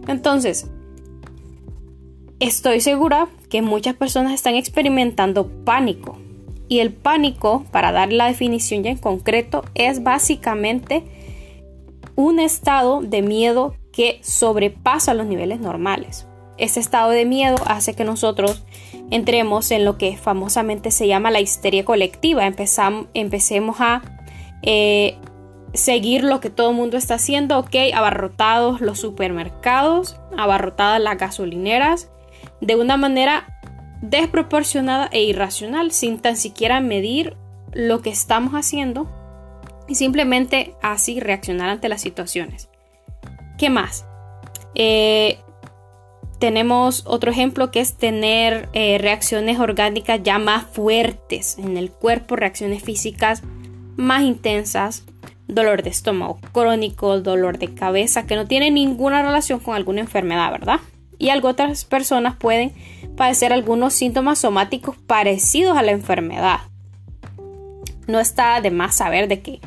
Entonces, 0.07 0.69
estoy 2.40 2.81
segura 2.81 3.28
que 3.49 3.62
muchas 3.62 3.95
personas 3.95 4.33
están 4.33 4.54
experimentando 4.54 5.49
pánico. 5.64 6.19
Y 6.73 6.81
el 6.81 6.91
pánico, 6.91 7.67
para 7.71 7.93
dar 7.93 8.14
la 8.14 8.29
definición 8.29 8.83
ya 8.83 8.93
en 8.93 8.97
concreto, 8.97 9.62
es 9.75 10.02
básicamente 10.02 11.05
un 12.17 12.41
estado 12.41 13.02
de 13.02 13.21
miedo 13.21 13.76
que 13.93 14.21
sobrepasa 14.23 15.12
los 15.12 15.26
niveles 15.26 15.61
normales. 15.61 16.26
Este 16.57 16.81
estado 16.81 17.11
de 17.11 17.26
miedo 17.26 17.57
hace 17.67 17.93
que 17.93 18.05
nosotros 18.05 18.64
entremos 19.11 19.71
en 19.71 19.85
lo 19.85 19.99
que 19.99 20.17
famosamente 20.17 20.91
se 20.91 21.07
llama 21.07 21.31
la 21.31 21.41
histeria 21.41 21.85
colectiva. 21.85 22.47
empecemos 22.47 23.76
a 23.81 24.00
eh, 24.62 25.19
seguir 25.75 26.25
lo 26.25 26.41
que 26.41 26.49
todo 26.49 26.71
el 26.71 26.76
mundo 26.76 26.97
está 26.97 27.17
haciendo, 27.17 27.59
ok, 27.59 27.76
abarrotados 27.93 28.81
los 28.81 28.99
supermercados, 28.99 30.17
abarrotadas 30.38 31.02
las 31.02 31.19
gasolineras, 31.19 32.09
de 32.62 32.76
una 32.76 32.97
manera 32.97 33.61
desproporcionada 34.02 35.09
e 35.12 35.23
irracional, 35.23 35.92
sin 35.92 36.18
tan 36.18 36.37
siquiera 36.37 36.80
medir 36.80 37.37
lo 37.73 38.02
que 38.02 38.11
estamos 38.11 38.52
haciendo 38.52 39.09
y 39.88 39.94
simplemente 39.94 40.75
así 40.82 41.21
reaccionar 41.21 41.71
ante 41.71 41.88
las 41.88 42.02
situaciones. 42.02 42.68
¿Qué 43.56 43.71
más? 43.71 44.04
Eh, 44.75 45.38
tenemos 46.38 47.04
otro 47.06 47.30
ejemplo 47.30 47.71
que 47.71 47.80
es 47.80 47.97
tener 47.97 48.68
eh, 48.73 48.99
reacciones 48.99 49.61
orgánicas 49.61 50.21
ya 50.23 50.38
más 50.38 50.64
fuertes 50.64 51.56
en 51.59 51.76
el 51.76 51.90
cuerpo, 51.90 52.37
reacciones 52.37 52.82
físicas 52.82 53.42
más 53.97 54.23
intensas, 54.23 55.04
dolor 55.47 55.82
de 55.82 55.90
estómago 55.90 56.40
crónico, 56.52 57.21
dolor 57.21 57.59
de 57.59 57.73
cabeza, 57.75 58.26
que 58.26 58.37
no 58.37 58.47
tiene 58.47 58.71
ninguna 58.71 59.23
relación 59.23 59.61
con 59.61 59.76
alguna 59.76 60.00
enfermedad, 60.00 60.50
¿verdad? 60.50 60.80
Y 61.23 61.31
otras 61.31 61.85
personas 61.85 62.35
pueden 62.35 62.73
padecer 63.17 63.52
algunos 63.52 63.95
síntomas 63.95 64.41
somáticos 64.41 64.97
parecidos 64.97 65.79
a 65.79 65.83
la 65.83 65.93
enfermedad. 65.93 66.59
No 68.09 68.19
está 68.19 68.61
de 68.61 68.73
más 68.73 68.97
saber 68.97 69.29
de 69.29 69.41
que 69.41 69.61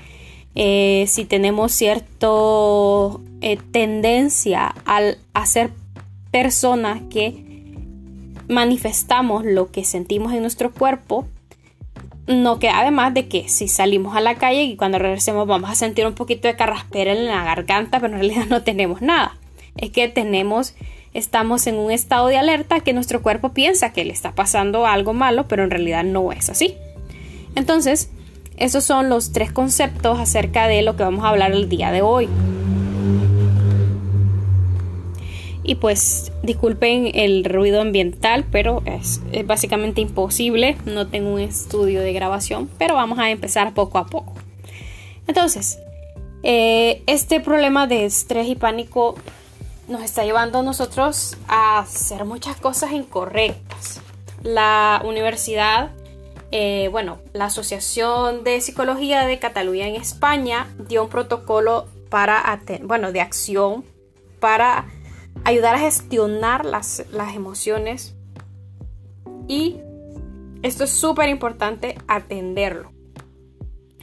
eh, 0.56 1.06
si 1.08 1.24
tenemos 1.24 1.72
cierta 1.72 2.28
eh, 3.40 3.58
tendencia 3.72 4.76
al 4.84 5.18
hacer 5.34 5.72
personas 6.30 7.02
que 7.10 7.46
manifestamos 8.50 9.46
lo 9.46 9.72
que 9.72 9.86
sentimos 9.86 10.34
en 10.34 10.42
nuestro 10.42 10.74
cuerpo, 10.74 11.26
no 12.28 12.60
que 12.60 12.68
además 12.68 13.14
de 13.14 13.30
que 13.30 13.48
si 13.48 13.70
salimos 13.70 14.18
a 14.18 14.20
la 14.20 14.36
calle 14.36 14.64
y 14.64 14.76
cuando 14.76 15.00
regresemos 15.00 15.48
vamos 15.48 15.70
a 15.70 15.76
sentir 15.76 16.06
un 16.06 16.16
poquito 16.16 16.50
de 16.50 16.58
carraspera 16.58 17.14
en 17.14 17.28
la 17.28 17.46
garganta, 17.46 18.02
pero 18.02 18.14
en 18.14 18.20
realidad 18.20 18.46
no 18.50 18.62
tenemos 18.62 19.02
nada. 19.02 19.38
Es 19.78 19.92
que 19.92 20.10
tenemos, 20.10 20.76
estamos 21.15 21.65
en 21.65 21.75
un 21.75 21.91
estado 21.91 22.27
de 22.27 22.38
alerta 22.38 22.81
que 22.81 22.93
nuestro 22.93 23.24
cuerpo 23.24 23.53
piensa 23.53 23.93
que 23.93 24.03
le 24.03 24.12
está 24.12 24.34
pasando 24.34 24.86
algo 24.86 25.13
malo, 25.13 25.48
pero 25.48 25.63
en 25.63 25.72
realidad 25.72 26.03
no 26.03 26.31
es 26.34 26.50
así. 26.50 26.75
Entonces, 27.55 28.10
esos 28.57 28.84
son 28.84 29.10
los 29.10 29.31
tres 29.31 29.51
conceptos 29.51 30.19
acerca 30.19 30.67
de 30.67 30.81
lo 30.81 30.98
que 30.98 31.03
vamos 31.03 31.24
a 31.24 31.29
hablar 31.29 31.53
el 31.53 31.69
día 31.69 31.91
de 31.91 32.01
hoy. 32.01 32.27
Y 35.63 35.75
pues 35.75 36.34
disculpen 36.43 37.10
el 37.13 37.45
ruido 37.45 37.81
ambiental, 37.81 38.45
pero 38.51 38.84
es, 38.86 39.22
básicamente 39.45 40.01
imposible. 40.01 40.75
No 40.86 41.07
tengo 41.07 41.34
un 41.34 41.39
estudio 41.39 42.01
de 42.01 42.12
grabación, 42.12 42.69
pero 42.77 42.93
vamos 42.93 43.19
a 43.19 43.31
empezar 43.31 43.74
poco 43.74 43.98
a 43.98 44.05
poco. 44.05 44.34
Entonces, 45.27 45.79
eh, 46.43 47.01
este 47.07 47.39
problema 47.39 47.88
de 47.88 48.05
estrés 48.05 48.48
y 48.48 48.55
pánico 48.55 49.15
nos 49.88 50.01
está 50.01 50.24
llevando 50.24 50.60
a 50.60 50.63
nosotros 50.63 51.38
a 51.48 51.80
hacer 51.80 52.25
muchas 52.25 52.58
cosas 52.58 52.92
incorrectas. 52.92 54.01
La 54.44 55.01
universidad, 55.06 55.92
eh, 56.51 56.89
bueno, 56.92 57.20
la 57.34 57.46
Asociación 57.46 58.44
de 58.44 58.62
Psicología 58.62 59.25
de 59.25 59.39
Cataluña 59.39 59.88
en 59.88 59.96
España 59.96 60.68
dio 60.88 61.04
un 61.04 61.10
protocolo 61.10 61.88
para, 62.10 62.62
bueno, 62.84 63.12
de 63.12 63.22
acción 63.22 63.84
para 64.39 64.86
ayudar 65.44 65.75
a 65.75 65.80
gestionar 65.80 66.65
las, 66.65 67.04
emociones 67.34 68.15
y 69.48 69.77
esto 70.62 70.86
es 70.86 70.92
súper 70.92 71.30
importante 71.30 71.98
atenderlo. 72.08 72.92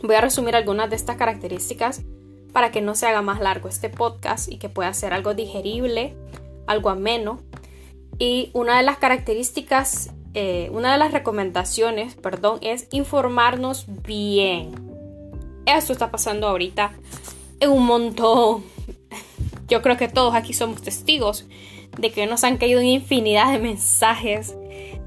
Voy 0.03 0.15
a 0.15 0.21
resumir 0.21 0.57
algunas 0.57 0.91
de 0.91 0.97
estas 0.97 1.17
características 1.17 2.03
para 2.53 2.71
que 2.71 2.81
no 2.81 2.95
se 2.95 3.07
haga 3.07 3.23
más 3.23 3.41
largo 3.41 3.69
este 3.69 3.89
podcast 3.89 4.51
y 4.51 4.59
que 4.59 4.69
pueda 4.69 4.93
ser 4.95 5.13
algo 5.13 5.35
digerible, 5.35 6.15
algo 6.67 6.91
ameno. 6.91 7.41
Y 8.19 8.51
una 8.53 8.77
de 8.77 8.83
las 8.83 8.99
características, 8.99 10.11
eh, 10.35 10.71
una 10.73 10.93
de 10.93 10.99
las 10.99 11.13
recomendaciones, 11.13 12.15
perdón, 12.15 12.59
es 12.61 12.89
informarnos 12.91 13.87
bien. 14.03 14.75
Esto 15.67 15.93
está 15.93 16.11
pasando 16.11 16.49
ahorita 16.49 16.93
en 17.61 17.71
un 17.71 17.87
montón 17.87 18.65
yo 19.69 19.83
creo 19.83 19.97
que 19.97 20.09
todos 20.09 20.35
aquí 20.35 20.53
somos 20.53 20.83
testigos 20.83 21.47
de 21.99 22.11
que 22.11 22.27
nos 22.27 22.45
han 22.45 22.57
caído 22.57 22.81
una 22.81 22.89
infinidad 22.89 23.53
de 23.53 23.59
mensajes, 23.59 24.57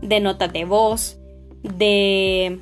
de 0.01 0.19
notas 0.19 0.51
de 0.53 0.65
voz, 0.65 1.17
de 1.61 2.59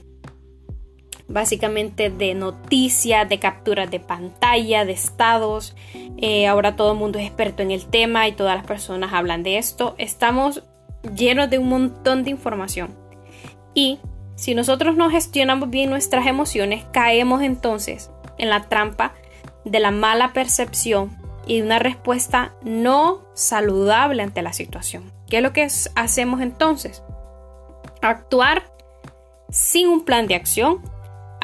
básicamente 1.28 2.10
de 2.10 2.34
noticias, 2.34 3.28
de 3.28 3.40
capturas 3.40 3.90
de 3.90 4.00
pantalla, 4.00 4.86
de 4.86 4.94
estados. 4.94 5.76
Eh, 6.18 6.48
ahora 6.48 6.76
todo 6.76 6.94
el 6.94 6.98
mundo 6.98 7.20
es 7.20 7.26
experto 7.26 7.64
en 7.64 7.72
el 7.72 7.86
tema 7.86 8.28
y 8.28 8.34
todas 8.34 8.56
las 8.56 8.66
personas 8.66 9.14
hablan 9.14 9.44
de 9.44 9.58
esto. 9.58 9.96
Estamos 9.98 10.64
llenos 11.16 11.50
de 11.50 11.58
un 11.58 11.70
montón 11.70 12.24
de 12.24 12.32
información. 12.32 12.96
Y 13.74 14.00
si 14.36 14.56
nosotros 14.56 14.96
no 14.96 15.10
gestionamos 15.10 15.70
bien 15.70 15.90
nuestras 15.90 16.28
emociones, 16.28 16.86
caemos 16.92 17.42
entonces 17.42 18.10
en 18.38 18.50
la 18.50 18.68
trampa 18.70 19.14
de 19.66 19.80
la 19.80 19.92
mala 19.92 20.34
percepción 20.34 21.18
y 21.46 21.62
una 21.62 21.80
respuesta 21.80 22.54
no 22.64 23.22
saludable 23.34 24.24
ante 24.24 24.42
la 24.42 24.54
situación. 24.54 25.12
¿Qué 25.28 25.38
es 25.38 25.44
lo 25.44 25.54
que 25.54 25.68
hacemos 25.96 26.42
entonces? 26.42 27.04
Actuar 28.02 28.64
sin 29.50 29.88
un 29.88 30.04
plan 30.04 30.28
de 30.28 30.36
acción, 30.36 30.82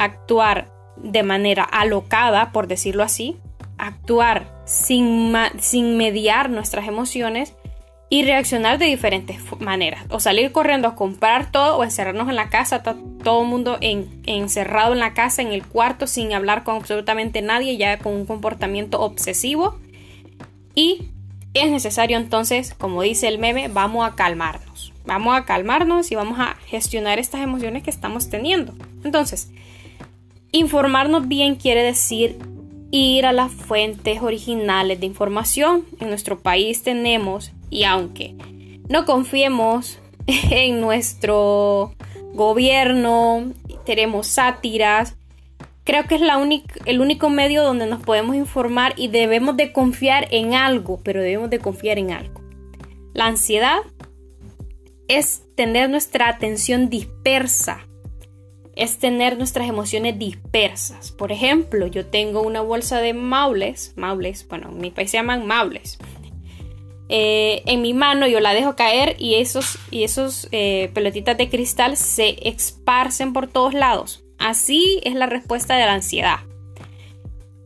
actuar 0.03 0.71
de 0.97 1.23
manera 1.23 1.63
alocada, 1.63 2.51
por 2.51 2.67
decirlo 2.67 3.03
así, 3.03 3.37
actuar 3.77 4.61
sin, 4.65 5.33
sin 5.59 5.97
mediar 5.97 6.49
nuestras 6.49 6.87
emociones 6.87 7.55
y 8.09 8.23
reaccionar 8.23 8.79
de 8.79 8.87
diferentes 8.87 9.39
maneras. 9.59 10.03
O 10.09 10.19
salir 10.19 10.51
corriendo 10.51 10.87
a 10.87 10.95
comprar 10.95 11.51
todo 11.51 11.77
o 11.77 11.83
encerrarnos 11.83 12.27
en 12.29 12.35
la 12.35 12.49
casa, 12.49 12.81
todo 12.81 13.41
el 13.43 13.47
mundo 13.47 13.77
encerrado 13.81 14.93
en 14.93 14.99
la 14.99 15.13
casa, 15.13 15.41
en 15.41 15.49
el 15.49 15.65
cuarto, 15.65 16.07
sin 16.07 16.33
hablar 16.33 16.63
con 16.63 16.77
absolutamente 16.77 17.41
nadie, 17.41 17.77
ya 17.77 17.99
con 17.99 18.13
un 18.13 18.25
comportamiento 18.25 18.99
obsesivo 18.99 19.79
y 20.75 21.09
es 21.53 21.69
necesario 21.71 22.17
entonces, 22.17 22.73
como 22.73 23.01
dice 23.01 23.27
el 23.27 23.39
meme, 23.39 23.67
vamos 23.67 24.07
a 24.07 24.15
calmarnos. 24.15 24.93
Vamos 25.05 25.35
a 25.35 25.45
calmarnos 25.45 26.11
y 26.11 26.15
vamos 26.15 26.39
a 26.39 26.55
gestionar 26.67 27.19
estas 27.19 27.41
emociones 27.41 27.83
que 27.83 27.89
estamos 27.89 28.29
teniendo. 28.29 28.75
Entonces, 29.03 29.51
informarnos 30.51 31.27
bien 31.27 31.55
quiere 31.55 31.83
decir 31.83 32.37
ir 32.91 33.25
a 33.25 33.33
las 33.33 33.51
fuentes 33.51 34.21
originales 34.21 34.99
de 34.99 35.05
información. 35.05 35.85
En 35.99 36.09
nuestro 36.09 36.39
país 36.39 36.83
tenemos, 36.83 37.51
y 37.69 37.83
aunque 37.83 38.35
no 38.87 39.05
confiemos 39.05 39.99
en 40.27 40.81
nuestro 40.81 41.93
gobierno, 42.33 43.51
tenemos 43.85 44.27
sátiras, 44.27 45.15
Creo 45.89 46.05
que 46.05 46.13
es 46.13 46.21
el 46.85 47.01
único 47.01 47.31
medio 47.31 47.63
donde 47.63 47.87
nos 47.87 48.03
podemos 48.03 48.35
informar 48.35 48.93
y 48.95 49.07
debemos 49.07 49.57
de 49.57 49.73
confiar 49.73 50.27
en 50.29 50.53
algo, 50.53 50.99
pero 51.03 51.19
debemos 51.19 51.49
de 51.49 51.57
confiar 51.57 51.97
en 51.97 52.11
algo. 52.11 52.41
La 53.15 53.25
ansiedad 53.25 53.79
es 55.07 55.41
tener 55.55 55.89
nuestra 55.89 56.29
atención 56.29 56.91
dispersa, 56.91 57.87
es 58.79 58.98
tener 58.98 59.38
nuestras 59.38 59.67
emociones 59.67 60.17
dispersas. 60.17 61.12
Por 61.12 61.33
ejemplo, 61.33 61.86
yo 61.88 62.05
tengo 62.05 62.41
una 62.41 62.62
bolsa 62.62 63.01
de 63.01 63.13
maules, 63.13 63.93
maules, 63.98 64.48
bueno, 64.48 64.69
en 64.69 64.79
mi 64.79 64.89
país 64.89 65.12
se 65.12 65.17
llaman 65.17 65.45
maules. 65.45 66.00
Eh, 67.09 67.62
en 67.65 67.81
mi 67.81 67.93
mano 67.93 68.25
yo 68.27 68.39
la 68.39 68.53
dejo 68.53 68.77
caer 68.77 69.17
y 69.19 69.36
esos, 69.36 69.77
y 69.91 70.03
esos 70.03 70.48
eh, 70.51 70.91
pelotitas 70.93 71.38
de 71.38 71.50
cristal 71.50 71.98
se 71.98 72.38
esparcen 72.48 73.33
por 73.33 73.48
todos 73.48 73.74
lados. 73.74 74.24
Así 74.38 75.01
es 75.03 75.13
la 75.13 75.25
respuesta 75.25 75.75
de 75.75 75.86
la 75.86 75.95
ansiedad. 75.95 76.39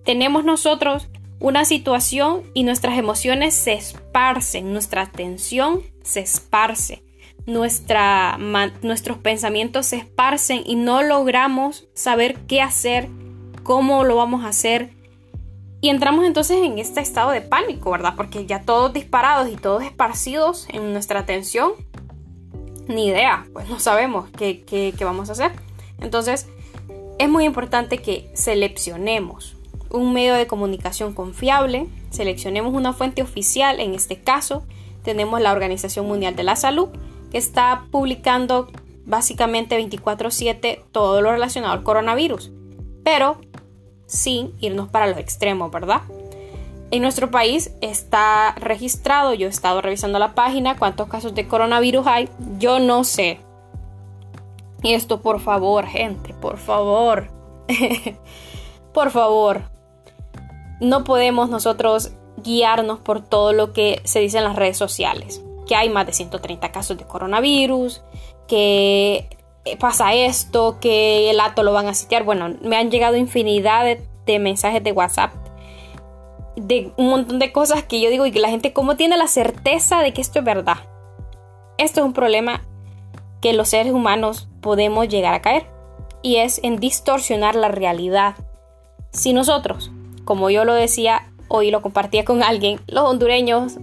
Tenemos 0.04 0.44
nosotros 0.44 1.10
una 1.40 1.64
situación 1.66 2.42
y 2.56 2.64
nuestras 2.64 2.98
emociones 2.98 3.54
se 3.54 3.74
esparcen, 3.74 4.74
nuestra 4.74 5.04
atención 5.04 5.84
se 6.02 6.22
esparce, 6.22 7.04
nuestra, 7.46 8.38
nuestros 8.82 9.18
pensamientos 9.18 9.88
se 9.88 9.98
esparcen 9.98 10.62
y 10.66 10.76
no 10.76 11.04
logramos 11.04 11.88
saber 11.94 12.40
qué 12.48 12.62
hacer, 12.62 13.10
cómo 13.64 14.04
lo 14.04 14.16
vamos 14.16 14.44
a 14.44 14.50
hacer. 14.50 14.92
Y 15.82 15.90
entramos 15.90 16.26
entonces 16.26 16.64
en 16.64 16.80
este 16.80 17.02
estado 17.02 17.32
de 17.32 17.42
pánico, 17.42 17.92
¿verdad? 17.92 18.14
Porque 18.16 18.46
ya 18.46 18.62
todos 18.62 18.94
disparados 18.94 19.50
y 19.52 19.58
todos 19.58 19.84
esparcidos 19.84 20.68
en 20.70 20.94
nuestra 20.94 21.20
atención, 21.20 21.74
ni 22.88 23.08
idea, 23.08 23.46
pues 23.52 23.68
no 23.70 23.80
sabemos 23.80 24.30
qué, 24.38 24.64
qué, 24.64 24.94
qué 24.98 25.06
vamos 25.06 25.30
a 25.30 25.34
hacer. 25.34 25.52
Entonces, 26.00 26.48
es 27.20 27.30
muy 27.30 27.44
importante 27.44 27.98
que 27.98 28.30
seleccionemos 28.34 29.58
un 29.90 30.14
medio 30.14 30.34
de 30.34 30.48
comunicación 30.48 31.14
confiable, 31.14 31.88
seleccionemos 32.10 32.74
una 32.74 32.94
fuente 32.94 33.22
oficial, 33.22 33.80
en 33.80 33.94
este 33.94 34.22
caso 34.22 34.64
tenemos 35.04 35.42
la 35.42 35.52
Organización 35.52 36.08
Mundial 36.08 36.36
de 36.36 36.44
la 36.44 36.56
Salud, 36.56 36.90
está 37.34 37.86
publicando 37.92 38.70
básicamente 39.06 39.78
24/7 39.78 40.84
todo 40.92 41.22
lo 41.22 41.32
relacionado 41.32 41.74
al 41.74 41.84
coronavirus, 41.84 42.52
pero 43.04 43.38
sin 44.08 44.54
irnos 44.60 44.90
para 44.90 45.08
los 45.08 45.18
extremos, 45.18 45.72
¿verdad? 45.72 46.02
En 46.92 47.02
nuestro 47.02 47.32
país 47.32 47.72
está 47.82 48.54
registrado, 48.56 49.34
yo 49.34 49.48
he 49.48 49.50
estado 49.50 49.82
revisando 49.82 50.20
la 50.20 50.36
página, 50.36 50.78
cuántos 50.78 51.10
casos 51.10 51.34
de 51.34 51.48
coronavirus 51.48 52.06
hay, 52.08 52.30
yo 52.60 52.80
no 52.80 53.04
sé, 53.04 53.40
y 54.84 54.94
esto, 54.94 55.22
por 55.22 55.40
favor, 55.40 55.86
gente, 55.88 56.34
por 56.34 56.58
favor. 56.58 57.30
por 58.94 59.12
favor. 59.12 59.62
No 60.82 61.06
podemos 61.06 61.50
nosotros 61.50 62.12
guiarnos 62.44 63.00
por 63.00 63.22
todo 63.22 63.54
lo 63.54 63.72
que 63.72 64.02
se 64.04 64.20
dice 64.20 64.40
en 64.40 64.44
las 64.44 64.58
redes 64.58 64.78
sociales. 64.78 65.42
Que 65.68 65.76
hay 65.76 65.90
más 65.90 66.06
de 66.06 66.14
130 66.14 66.72
casos 66.72 66.98
de 66.98 67.06
coronavirus, 67.06 68.02
que 68.48 69.30
eh, 69.66 69.78
pasa 69.78 70.14
esto, 70.14 70.78
que 70.80 71.30
el 71.30 71.40
acto 71.40 71.64
lo 71.64 71.74
van 71.74 71.88
a 71.88 71.94
sitiar. 71.94 72.24
Bueno, 72.24 72.56
me 72.62 72.76
han 72.76 72.92
llegado 72.92 73.16
infinidad 73.16 73.98
de, 74.26 74.40
mensajes 74.40 74.84
de 74.84 74.92
WhatsApp 74.92 75.34
de 76.56 76.92
un 76.98 77.10
montón 77.10 77.40
de 77.40 77.52
cosas 77.52 77.84
que 77.84 78.00
yo 78.00 78.10
digo 78.10 78.26
y 78.26 78.32
que 78.32 78.40
la 78.40 78.50
gente 78.50 78.74
cómo 78.74 78.96
tiene 78.96 79.18
la 79.18 79.28
certeza 79.28 80.02
de 80.02 80.14
que 80.14 80.22
esto 80.22 80.40
es 80.40 80.46
verdad. 80.46 80.78
Esto 81.78 82.02
es 82.02 82.06
un 82.06 82.14
problema 82.14 82.62
que 83.42 83.54
los 83.54 83.70
seres 83.70 83.92
humanos 83.92 84.48
podemos 84.62 85.08
llegar 85.08 85.34
a 85.34 85.42
caer 85.42 85.66
y 86.22 86.38
es 86.38 86.60
en 86.64 86.78
distorsionar 86.78 87.56
la 87.56 87.70
realidad. 87.70 88.36
Si 89.12 89.34
nosotros, 89.34 89.92
como 90.26 90.50
yo 90.50 90.64
lo 90.64 90.74
decía 90.74 91.34
hoy 91.48 91.70
lo 91.72 91.82
compartía 91.82 92.26
con 92.26 92.42
alguien, 92.44 92.80
los 92.88 93.04
hondureños 93.04 93.78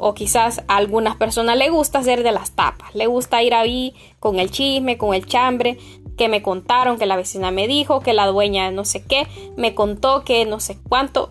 o 0.00 0.14
quizás 0.14 0.62
a 0.66 0.76
algunas 0.76 1.16
personas 1.16 1.56
le 1.56 1.70
gusta 1.70 2.00
hacer 2.00 2.22
de 2.22 2.32
las 2.32 2.52
tapas, 2.52 2.94
le 2.94 3.06
gusta 3.06 3.42
ir 3.42 3.54
ahí 3.54 3.94
con 4.18 4.38
el 4.38 4.50
chisme, 4.50 4.98
con 4.98 5.14
el 5.14 5.26
chambre, 5.26 5.78
que 6.16 6.28
me 6.28 6.42
contaron, 6.42 6.98
que 6.98 7.06
la 7.06 7.16
vecina 7.16 7.50
me 7.50 7.66
dijo, 7.66 8.00
que 8.00 8.12
la 8.12 8.26
dueña 8.26 8.70
no 8.70 8.84
sé 8.84 9.02
qué, 9.02 9.26
me 9.56 9.74
contó 9.74 10.24
que 10.24 10.44
no 10.44 10.60
sé 10.60 10.78
cuánto. 10.88 11.30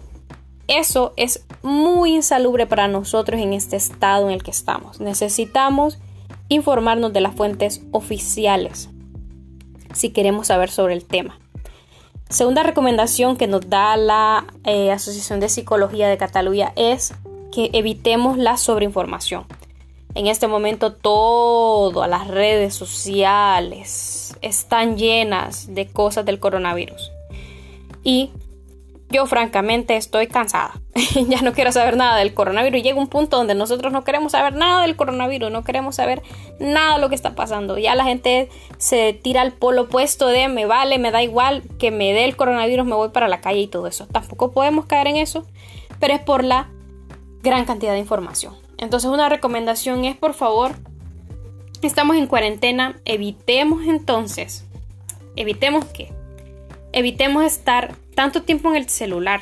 Eso 0.68 1.14
es 1.18 1.46
muy 1.64 2.16
insalubre 2.16 2.68
para 2.68 2.88
nosotros 2.88 3.42
en 3.42 3.54
este 3.54 3.76
estado 3.76 4.28
en 4.28 4.34
el 4.34 4.44
que 4.44 4.52
estamos. 4.52 5.00
Necesitamos 5.00 5.98
informarnos 6.48 7.12
de 7.12 7.22
las 7.22 7.36
fuentes 7.36 7.82
oficiales 7.92 8.90
si 9.94 10.12
queremos 10.12 10.48
saber 10.48 10.70
sobre 10.70 10.94
el 10.94 11.06
tema. 11.06 11.40
Segunda 12.30 12.64
recomendación 12.64 13.38
que 13.38 13.48
nos 13.48 13.70
da 13.70 13.98
la 13.98 14.46
eh, 14.64 14.92
Asociación 14.92 15.40
de 15.40 15.50
Psicología 15.50 16.08
de 16.08 16.18
Cataluña 16.18 16.74
es 16.76 17.14
que 17.52 17.70
evitemos 17.74 18.38
la 18.38 18.58
sobreinformación. 18.58 19.46
En 20.16 20.28
este 20.28 20.48
momento 20.48 20.94
todas 20.94 22.10
las 22.10 22.28
redes 22.28 22.74
sociales 22.74 24.38
están 24.42 24.98
llenas 24.98 25.74
de 25.74 25.88
cosas 25.88 26.26
del 26.26 26.40
coronavirus. 26.40 27.12
Y 28.04 28.32
yo 29.10 29.26
francamente 29.26 29.98
estoy 29.98 30.28
cansada. 30.28 30.74
ya 31.28 31.42
no 31.42 31.54
quiero 31.54 31.72
saber 31.72 31.98
nada 31.98 32.18
del 32.18 32.34
coronavirus. 32.34 32.82
Llega 32.82 33.00
un 33.00 33.08
punto 33.08 33.38
donde 33.38 33.56
nosotros 33.56 33.92
no 33.92 34.04
queremos 34.04 34.34
saber 34.34 34.54
nada 34.56 34.84
del 34.84 34.96
coronavirus, 34.96 35.52
no 35.52 35.64
queremos 35.64 35.96
saber 35.96 36.22
nada 36.60 36.96
de 36.96 37.02
lo 37.02 37.10
que 37.10 37.16
está 37.16 37.36
pasando. 37.36 37.78
Ya 37.78 37.96
la 37.96 38.04
gente 38.04 38.50
se 38.78 39.14
tira 39.14 39.42
al 39.42 39.52
polo 39.52 39.84
opuesto 39.84 40.28
de 40.28 40.48
me 40.48 40.66
vale, 40.66 41.00
me 41.00 41.12
da 41.12 41.24
igual 41.24 41.64
que 41.80 41.92
me 41.92 42.14
dé 42.14 42.26
el 42.26 42.36
coronavirus, 42.36 42.86
me 42.86 42.96
voy 42.96 43.10
para 43.10 43.28
la 43.28 43.42
calle 43.42 43.62
y 43.62 43.68
todo 43.68 43.88
eso. 43.88 44.06
Tampoco 44.08 44.52
podemos 44.52 44.86
caer 44.86 45.08
en 45.08 45.18
eso, 45.18 45.46
pero 46.00 46.14
es 46.14 46.22
por 46.22 46.44
la 46.44 46.70
gran 47.42 47.66
cantidad 47.66 47.94
de 47.94 48.00
información. 48.00 48.56
Entonces 48.78 49.10
una 49.10 49.30
recomendación 49.30 50.06
es, 50.06 50.16
por 50.16 50.34
favor, 50.34 50.72
estamos 51.82 52.18
en 52.18 52.28
cuarentena, 52.28 53.00
evitemos 53.06 53.86
entonces, 53.86 54.66
evitemos 55.36 55.86
que, 55.86 56.12
evitemos 56.92 57.44
estar 57.44 57.96
tanto 58.16 58.44
tiempo 58.44 58.70
en 58.70 58.78
el 58.78 58.90
celular 58.90 59.42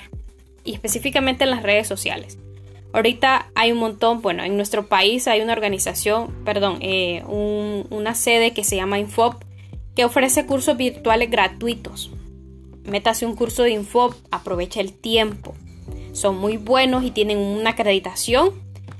y 0.63 0.73
específicamente 0.73 1.43
en 1.43 1.51
las 1.51 1.63
redes 1.63 1.87
sociales. 1.87 2.37
Ahorita 2.93 3.51
hay 3.53 3.71
un 3.71 3.79
montón, 3.79 4.21
bueno, 4.21 4.43
en 4.43 4.55
nuestro 4.55 4.87
país 4.87 5.27
hay 5.27 5.41
una 5.41 5.53
organización, 5.53 6.33
perdón, 6.45 6.79
eh, 6.81 7.23
una 7.27 8.15
sede 8.15 8.53
que 8.53 8.63
se 8.63 8.75
llama 8.75 8.97
Infop, 8.97 9.43
que 9.95 10.05
ofrece 10.05 10.45
cursos 10.45 10.77
virtuales 10.77 11.29
gratuitos. 11.29 12.11
Métase 12.85 13.25
un 13.25 13.35
curso 13.35 13.63
de 13.63 13.71
Infop, 13.71 14.13
aprovecha 14.31 14.79
el 14.79 14.93
tiempo 14.93 15.53
son 16.17 16.39
muy 16.39 16.57
buenos 16.57 17.03
y 17.03 17.11
tienen 17.11 17.37
una 17.37 17.71
acreditación, 17.71 18.49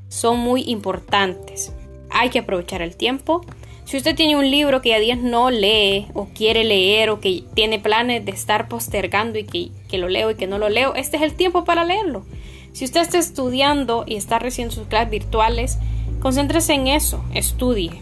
son 0.07 0.37
muy 0.37 0.61
importantes. 0.67 1.73
Hay 2.11 2.29
que 2.29 2.39
aprovechar 2.39 2.83
el 2.83 2.95
tiempo. 2.95 3.41
Si 3.85 3.97
usted 3.97 4.15
tiene 4.15 4.35
un 4.35 4.51
libro 4.51 4.81
que 4.81 4.93
a 4.93 4.99
días 4.99 5.17
no 5.17 5.49
lee 5.49 6.05
o 6.13 6.27
quiere 6.27 6.63
leer 6.63 7.09
o 7.09 7.19
que 7.19 7.43
tiene 7.55 7.79
planes 7.79 8.23
de 8.23 8.31
estar 8.31 8.67
postergando 8.67 9.39
y 9.39 9.45
que, 9.45 9.97
lo 9.97 10.09
leo 10.09 10.29
y 10.29 10.35
que 10.35 10.45
no 10.45 10.59
lo 10.59 10.69
leo, 10.69 10.93
este 10.93 11.17
es 11.17 11.23
el 11.23 11.33
tiempo 11.33 11.65
para 11.65 11.85
leerlo. 11.85 12.23
Si 12.71 12.85
usted 12.85 13.01
está 13.01 13.17
estudiando 13.17 14.03
y 14.05 14.15
está 14.15 14.37
recibiendo 14.37 14.75
sus 14.75 14.85
clases 14.85 15.09
virtuales, 15.09 15.79
concéntrese 16.19 16.73
en 16.73 16.85
eso, 16.85 17.25
estudie. 17.33 17.93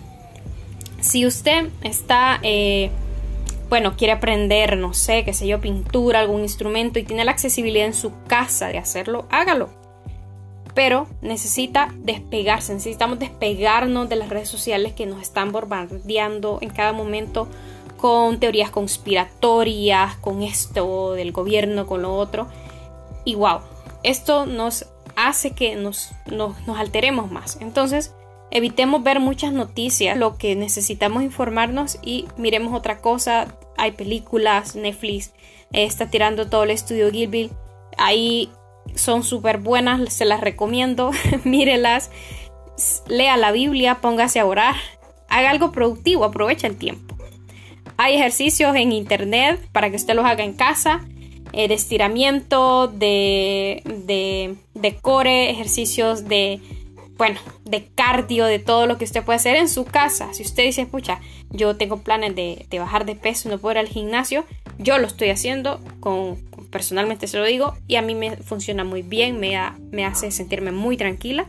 Si 1.00 1.26
usted 1.26 1.70
está 1.84 2.40
eh, 2.44 2.92
bueno, 3.70 3.96
quiere 3.98 4.14
aprender, 4.14 4.78
no 4.78 4.94
sé, 4.94 5.24
qué 5.24 5.34
sé 5.34 5.48
yo, 5.48 5.60
pintura, 5.60 6.20
algún 6.20 6.42
instrumento 6.42 7.00
y 7.00 7.04
tiene 7.04 7.26
la 7.26 7.32
accesibilidad 7.32 7.86
en 7.86 7.94
su 7.94 8.12
casa 8.28 8.68
de 8.68 8.78
hacerlo, 8.78 9.26
hágalo. 9.30 9.70
Pero 10.74 11.08
necesita 11.22 11.94
despegarse, 12.00 12.74
necesitamos 12.74 13.18
despegarnos 13.18 14.10
de 14.10 14.18
las 14.18 14.30
redes 14.30 14.50
sociales 14.50 14.94
que 14.94 15.06
nos 15.06 15.22
están 15.22 15.52
bombardeando 15.52 16.60
en 16.62 16.70
cada 16.70 16.92
momento 16.92 17.48
con 17.98 18.40
teorías 18.40 18.72
conspiratorias, 18.72 20.18
con 20.18 20.44
esto 20.44 21.14
del 21.14 21.32
gobierno, 21.32 21.88
con 21.88 22.02
lo 22.02 22.16
otro. 22.16 22.48
Y 23.24 23.36
wow, 23.36 23.60
esto 24.04 24.46
nos 24.46 24.86
hace 25.16 25.52
que 25.52 25.76
nos, 25.76 26.12
nos, 26.26 26.60
nos 26.68 26.78
alteremos 26.78 27.32
más. 27.32 27.58
Entonces, 27.62 28.14
Evitemos 28.52 29.04
ver 29.04 29.20
muchas 29.20 29.52
noticias, 29.52 30.18
lo 30.18 30.38
que 30.38 30.56
necesitamos 30.56 31.24
informarnos 31.24 31.98
y 32.02 32.26
miremos 32.38 32.74
otra 32.74 33.00
cosa. 33.00 33.58
Hay 33.78 33.92
películas, 33.92 34.76
Netflix 34.76 35.34
está 35.74 36.10
tirando 36.10 36.48
todo 36.50 36.64
el 36.64 36.72
estudio 36.72 37.12
Gilville. 37.12 37.52
Ahí 37.98 38.50
son 38.94 39.24
súper 39.24 39.58
buenas, 39.58 40.14
se 40.14 40.26
las 40.26 40.42
recomiendo. 40.42 41.12
Mírelas, 41.44 42.12
lea 43.08 43.36
la 43.38 43.52
Biblia, 43.52 43.96
póngase 43.96 44.40
a 44.40 44.46
orar, 44.46 44.76
haga 45.28 45.50
algo 45.50 45.72
productivo, 45.72 46.24
aprovecha 46.24 46.68
el 46.68 46.78
tiempo. 46.78 47.16
Hay 47.98 48.16
ejercicios 48.16 48.76
en 48.76 48.92
internet 48.92 49.60
para 49.72 49.90
que 49.90 49.96
usted 49.96 50.16
los 50.16 50.26
haga 50.26 50.44
en 50.44 50.54
casa. 50.54 51.06
Eh, 51.54 51.70
de 51.70 51.74
estiramiento, 51.74 52.90
de, 52.90 53.82
de, 53.86 54.56
de 54.74 54.96
core, 54.98 55.50
ejercicios 55.50 56.28
de 56.28 56.60
bueno, 57.18 57.40
de 57.64 57.88
cardio, 57.96 58.46
de 58.46 58.60
todo 58.60 58.88
lo 58.88 58.98
que 58.98 59.06
usted 59.06 59.24
puede 59.24 59.38
hacer 59.38 59.56
en 59.56 59.70
su 59.70 59.86
casa. 59.86 60.34
Si 60.34 60.44
usted 60.44 60.64
dice, 60.64 60.86
pucha, 60.86 61.20
yo 61.50 61.78
tengo 61.78 62.02
planes 62.02 62.36
de, 62.36 62.68
bajar 62.78 63.06
de 63.06 63.16
peso, 63.16 63.50
no 63.50 63.58
puedo 63.58 63.74
ir 63.74 63.80
al 63.80 63.88
gimnasio, 63.88 64.46
yo 64.78 64.98
lo 64.98 65.08
estoy 65.08 65.30
haciendo, 65.30 65.80
con, 66.02 66.38
personalmente 66.72 67.28
se 67.28 67.38
lo 67.38 67.46
digo, 67.46 67.76
y 67.88 67.96
a 67.96 68.02
mí 68.02 68.16
me 68.16 68.36
funciona 68.38 68.84
muy 68.84 69.02
bien, 69.02 69.40
me, 69.40 69.58
me 69.92 70.06
hace 70.06 70.32
sentirme 70.32 70.72
muy 70.72 70.98
tranquila. 70.98 71.46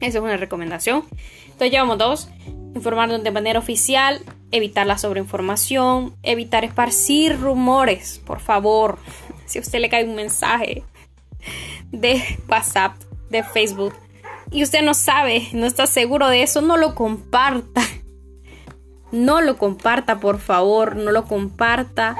Esa 0.00 0.18
es 0.18 0.24
una 0.24 0.36
recomendación. 0.36 1.04
Entonces 1.44 1.70
llevamos 1.70 1.96
dos, 1.96 2.28
informarnos 2.74 3.24
de 3.24 3.30
manera 3.30 3.58
oficial, 3.58 4.20
evitar 4.50 4.86
la 4.86 4.98
sobreinformación, 4.98 6.14
evitar 6.22 6.64
esparcir 6.64 7.40
rumores, 7.40 8.20
por 8.24 8.40
favor. 8.40 8.98
Si 9.46 9.58
a 9.58 9.60
usted 9.60 9.78
le 9.78 9.88
cae 9.88 10.02
un 10.02 10.16
mensaje 10.16 10.82
de 11.92 12.20
WhatsApp, 12.48 12.96
de 13.30 13.44
Facebook, 13.44 13.94
y 14.50 14.62
usted 14.62 14.82
no 14.82 14.94
sabe, 14.94 15.48
no 15.52 15.66
está 15.66 15.86
seguro 15.86 16.28
de 16.28 16.42
eso, 16.42 16.60
no 16.60 16.76
lo 16.76 16.94
comparta. 16.94 17.82
No 19.12 19.40
lo 19.40 19.56
comparta, 19.56 20.18
por 20.18 20.40
favor, 20.40 20.96
no 20.96 21.12
lo 21.12 21.24
comparta. 21.24 22.16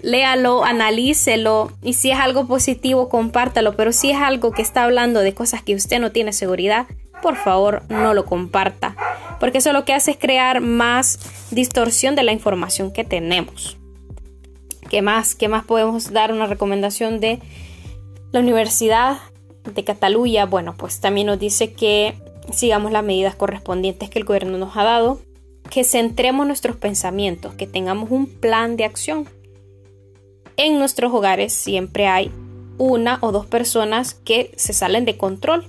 Léalo, 0.00 0.64
analícelo 0.64 1.72
y 1.82 1.94
si 1.94 2.10
es 2.10 2.18
algo 2.18 2.46
positivo, 2.46 3.08
compártalo, 3.08 3.74
pero 3.74 3.90
si 3.90 4.10
es 4.10 4.18
algo 4.18 4.52
que 4.52 4.60
está 4.60 4.84
hablando 4.84 5.20
de 5.20 5.34
cosas 5.34 5.62
que 5.62 5.74
usted 5.74 5.98
no 5.98 6.12
tiene 6.12 6.34
seguridad, 6.34 6.86
por 7.22 7.36
favor, 7.36 7.82
no 7.88 8.12
lo 8.12 8.26
comparta, 8.26 8.96
porque 9.40 9.58
eso 9.58 9.72
lo 9.72 9.86
que 9.86 9.94
hace 9.94 10.10
es 10.10 10.18
crear 10.18 10.60
más 10.60 11.18
distorsión 11.50 12.14
de 12.16 12.22
la 12.22 12.32
información 12.32 12.92
que 12.92 13.04
tenemos. 13.04 13.78
¿Qué 14.90 15.00
más? 15.00 15.34
¿Qué 15.34 15.48
más 15.48 15.64
podemos 15.64 16.12
dar 16.12 16.32
una 16.32 16.46
recomendación 16.46 17.18
de 17.18 17.40
la 18.30 18.40
universidad? 18.40 19.16
De 19.72 19.84
Cataluña, 19.84 20.46
bueno, 20.46 20.74
pues 20.76 21.00
también 21.00 21.26
nos 21.28 21.38
dice 21.38 21.72
que 21.72 22.14
sigamos 22.52 22.92
las 22.92 23.04
medidas 23.04 23.34
correspondientes 23.34 24.10
que 24.10 24.18
el 24.18 24.24
gobierno 24.24 24.58
nos 24.58 24.76
ha 24.76 24.84
dado, 24.84 25.20
que 25.70 25.84
centremos 25.84 26.46
nuestros 26.46 26.76
pensamientos, 26.76 27.54
que 27.54 27.66
tengamos 27.66 28.10
un 28.10 28.26
plan 28.26 28.76
de 28.76 28.84
acción. 28.84 29.28
En 30.56 30.78
nuestros 30.78 31.12
hogares 31.12 31.52
siempre 31.52 32.06
hay 32.06 32.30
una 32.78 33.18
o 33.22 33.32
dos 33.32 33.46
personas 33.46 34.14
que 34.14 34.52
se 34.56 34.72
salen 34.72 35.04
de 35.04 35.16
control. 35.16 35.66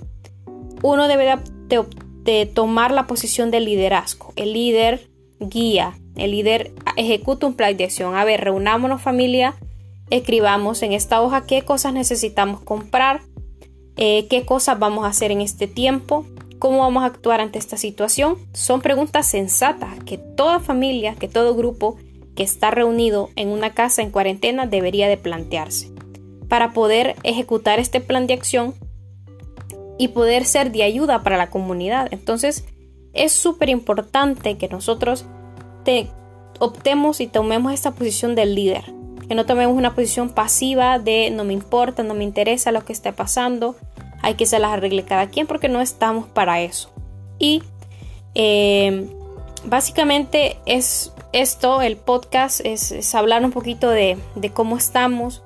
Uno 0.82 1.08
debe 1.08 1.36
de, 1.68 2.46
tomar 2.46 2.92
la 2.92 3.06
posición 3.06 3.50
de 3.50 3.60
liderazgo. 3.60 4.32
El 4.36 4.52
líder 4.52 5.08
guía, 5.40 5.98
el 6.16 6.32
líder 6.32 6.72
ejecuta 6.96 7.46
un 7.46 7.54
plan 7.54 7.76
de 7.76 7.84
acción. 7.84 8.14
A 8.14 8.24
ver, 8.24 8.42
reunámonos 8.42 9.00
familia, 9.00 9.56
escribamos 10.10 10.82
en 10.82 10.92
esta 10.92 11.20
hoja 11.20 11.46
qué 11.46 11.62
cosas 11.62 11.92
necesitamos 11.92 12.60
comprar, 12.60 13.22
eh, 13.96 14.26
qué 14.28 14.44
cosas 14.44 14.78
vamos 14.78 15.04
a 15.04 15.08
hacer 15.08 15.30
en 15.30 15.40
este 15.40 15.66
tiempo, 15.66 16.26
cómo 16.58 16.78
vamos 16.78 17.02
a 17.02 17.06
actuar 17.06 17.40
ante 17.40 17.58
esta 17.58 17.76
situación. 17.76 18.36
Son 18.52 18.80
preguntas 18.80 19.26
sensatas 19.26 19.98
que 20.04 20.18
toda 20.18 20.60
familia, 20.60 21.14
que 21.14 21.28
todo 21.28 21.54
grupo 21.54 21.96
que 22.34 22.42
está 22.42 22.70
reunido 22.70 23.30
en 23.36 23.48
una 23.48 23.74
casa 23.74 24.02
en 24.02 24.10
cuarentena 24.10 24.66
debería 24.66 25.08
de 25.08 25.16
plantearse 25.16 25.90
para 26.48 26.72
poder 26.72 27.16
ejecutar 27.24 27.78
este 27.80 28.00
plan 28.00 28.26
de 28.26 28.34
acción 28.34 28.74
y 29.98 30.08
poder 30.08 30.44
ser 30.44 30.70
de 30.70 30.82
ayuda 30.82 31.22
para 31.22 31.38
la 31.38 31.50
comunidad. 31.50 32.08
Entonces 32.10 32.66
es 33.14 33.32
súper 33.32 33.70
importante 33.70 34.58
que 34.58 34.68
nosotros 34.68 35.24
optemos 36.58 37.20
y 37.20 37.26
tomemos 37.26 37.72
esta 37.72 37.92
posición 37.92 38.34
del 38.34 38.54
líder. 38.54 38.84
Que 39.28 39.34
no 39.34 39.46
tomemos 39.46 39.76
una 39.76 39.94
posición 39.94 40.30
pasiva 40.30 40.98
de 40.98 41.30
no 41.30 41.44
me 41.44 41.52
importa, 41.52 42.02
no 42.02 42.14
me 42.14 42.24
interesa 42.24 42.70
lo 42.72 42.84
que 42.84 42.92
esté 42.92 43.12
pasando, 43.12 43.74
hay 44.22 44.34
que 44.34 44.46
se 44.46 44.58
las 44.58 44.72
arregle 44.72 45.04
cada 45.04 45.28
quien 45.28 45.46
porque 45.46 45.68
no 45.68 45.80
estamos 45.80 46.26
para 46.26 46.60
eso. 46.60 46.90
Y 47.38 47.62
eh, 48.34 49.08
básicamente 49.64 50.58
es 50.66 51.12
esto, 51.32 51.82
el 51.82 51.96
podcast, 51.96 52.60
es, 52.64 53.14
hablar 53.14 53.44
un 53.44 53.52
poquito 53.52 53.90
de, 53.90 54.18
cómo 54.54 54.76
estamos, 54.76 55.42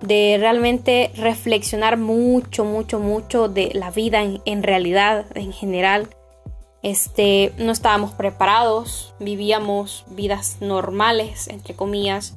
de 0.00 0.36
realmente 0.38 1.10
reflexionar 1.16 1.96
mucho, 1.96 2.64
mucho, 2.64 3.00
mucho 3.00 3.48
de 3.48 3.70
la 3.74 3.90
vida 3.90 4.22
en, 4.22 4.40
en 4.44 4.62
realidad, 4.62 5.26
en 5.34 5.52
general 5.52 6.08
este, 6.82 7.52
no 7.58 7.72
estábamos 7.72 8.12
preparados, 8.12 9.14
vivíamos 9.18 10.04
vidas 10.08 10.58
normales, 10.60 11.48
entre 11.48 11.74
comillas, 11.74 12.36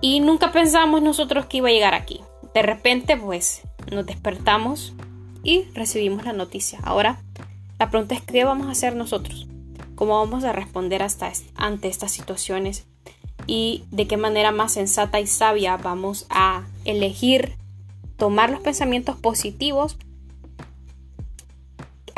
y 0.00 0.20
nunca 0.20 0.52
pensamos 0.52 1.02
nosotros 1.02 1.46
que 1.46 1.58
iba 1.58 1.68
a 1.68 1.72
llegar 1.72 1.94
aquí. 1.94 2.20
De 2.54 2.62
repente, 2.62 3.16
pues, 3.16 3.62
nos 3.92 4.06
despertamos 4.06 4.94
y 5.42 5.64
recibimos 5.74 6.24
la 6.24 6.32
noticia. 6.32 6.78
Ahora, 6.82 7.20
la 7.78 7.90
pregunta 7.90 8.14
es, 8.14 8.22
¿qué 8.22 8.44
vamos 8.44 8.66
a 8.66 8.72
hacer 8.72 8.96
nosotros? 8.96 9.46
¿Cómo 9.94 10.18
vamos 10.18 10.44
a 10.44 10.52
responder 10.52 11.04
ante 11.56 11.88
estas 11.88 12.12
situaciones? 12.12 12.86
Y 13.46 13.84
de 13.90 14.06
qué 14.06 14.16
manera 14.16 14.52
más 14.52 14.72
sensata 14.72 15.20
y 15.20 15.26
sabia 15.26 15.76
vamos 15.76 16.26
a 16.28 16.66
elegir 16.84 17.54
tomar 18.16 18.50
los 18.50 18.60
pensamientos 18.60 19.16
positivos 19.16 19.96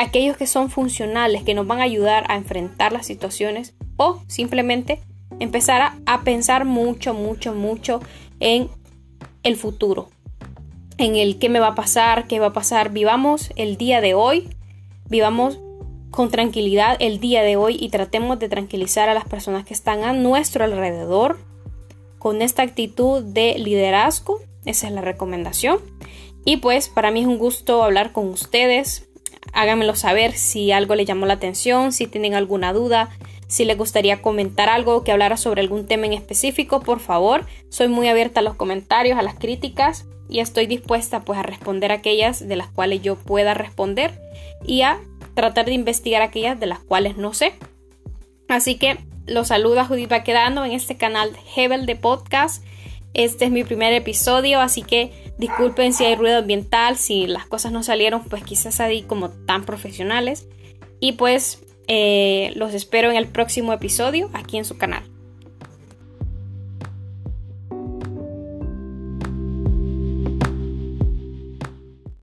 aquellos 0.00 0.36
que 0.36 0.46
son 0.46 0.70
funcionales, 0.70 1.42
que 1.42 1.54
nos 1.54 1.66
van 1.66 1.80
a 1.80 1.84
ayudar 1.84 2.24
a 2.28 2.36
enfrentar 2.36 2.92
las 2.92 3.06
situaciones 3.06 3.74
o 3.96 4.22
simplemente 4.28 5.00
empezar 5.40 5.92
a, 6.06 6.20
pensar 6.22 6.64
mucho, 6.64 7.12
mucho, 7.12 7.54
mucho 7.54 8.00
en 8.40 8.68
el 9.42 9.56
futuro, 9.56 10.08
en 11.00 11.16
el 11.16 11.38
qué 11.38 11.48
me 11.48 11.60
va 11.60 11.68
a 11.68 11.74
pasar, 11.74 12.26
qué 12.26 12.38
va 12.40 12.48
a 12.48 12.52
pasar. 12.52 12.90
Vivamos 12.92 13.50
el 13.56 13.76
día 13.76 14.00
de 14.00 14.14
hoy, 14.14 14.48
vivamos 15.08 15.58
con 16.10 16.30
tranquilidad 16.30 16.96
el 17.00 17.20
día 17.20 17.42
de 17.42 17.56
hoy 17.56 17.76
y 17.80 17.88
tratemos 17.88 18.38
de 18.38 18.48
tranquilizar 18.48 19.08
a 19.08 19.14
las 19.14 19.24
personas 19.24 19.64
que 19.64 19.72
están 19.74 20.04
a 20.04 20.12
nuestro 20.12 20.64
alrededor 20.64 21.38
con 22.18 22.42
esta 22.42 22.62
actitud 22.62 23.22
de 23.22 23.58
liderazgo. 23.58 24.40
Esa 24.66 24.88
es 24.88 24.92
la 24.92 25.00
recomendación. 25.00 25.78
Y 26.44 26.58
pues 26.58 26.90
para 26.90 27.10
mí 27.10 27.20
es 27.20 27.26
un 27.26 27.38
gusto 27.38 27.82
hablar 27.82 28.12
con 28.12 28.28
ustedes, 28.28 29.08
háganmelo 29.54 29.94
saber 29.94 30.32
si 30.32 30.70
algo 30.70 30.94
les 30.94 31.06
llamó 31.06 31.24
la 31.24 31.34
atención, 31.34 31.92
si 31.92 32.06
tienen 32.06 32.34
alguna 32.34 32.74
duda, 32.74 33.10
si 33.46 33.64
les 33.64 33.78
gustaría 33.78 34.20
comentar 34.20 34.68
algo, 34.68 35.02
que 35.02 35.12
hablara 35.12 35.36
sobre 35.36 35.62
algún 35.62 35.86
tema 35.86 36.06
en 36.06 36.12
específico, 36.12 36.80
por 36.80 37.00
favor. 37.00 37.46
Soy 37.70 37.88
muy 37.88 38.08
abierta 38.08 38.40
a 38.40 38.42
los 38.42 38.54
comentarios, 38.54 39.18
a 39.18 39.22
las 39.22 39.34
críticas 39.34 40.06
y 40.30 40.40
estoy 40.40 40.66
dispuesta 40.66 41.20
pues 41.20 41.38
a 41.38 41.42
responder 41.42 41.92
aquellas 41.92 42.46
de 42.46 42.56
las 42.56 42.68
cuales 42.68 43.02
yo 43.02 43.16
pueda 43.16 43.52
responder 43.52 44.12
y 44.64 44.82
a 44.82 45.00
tratar 45.34 45.66
de 45.66 45.72
investigar 45.72 46.22
aquellas 46.22 46.58
de 46.58 46.66
las 46.66 46.78
cuales 46.78 47.16
no 47.16 47.34
sé. 47.34 47.54
Así 48.48 48.76
que 48.76 48.98
los 49.26 49.48
saluda 49.48 49.84
Judith 49.84 50.12
quedando 50.24 50.64
en 50.64 50.72
este 50.72 50.96
canal 50.96 51.32
Hebel 51.54 51.86
de 51.86 51.96
Podcast. 51.96 52.64
Este 53.12 53.46
es 53.46 53.50
mi 53.50 53.64
primer 53.64 53.92
episodio, 53.92 54.60
así 54.60 54.82
que 54.82 55.12
disculpen 55.36 55.92
si 55.92 56.04
hay 56.04 56.14
ruido 56.14 56.38
ambiental, 56.38 56.96
si 56.96 57.26
las 57.26 57.46
cosas 57.46 57.72
no 57.72 57.82
salieron, 57.82 58.22
pues 58.24 58.44
quizás 58.44 58.78
ahí 58.78 59.02
como 59.02 59.30
tan 59.30 59.64
profesionales. 59.64 60.46
Y 61.00 61.12
pues 61.12 61.64
eh, 61.88 62.52
los 62.54 62.72
espero 62.72 63.10
en 63.10 63.16
el 63.16 63.26
próximo 63.26 63.72
episodio 63.72 64.30
aquí 64.32 64.58
en 64.58 64.64
su 64.64 64.78
canal. 64.78 65.02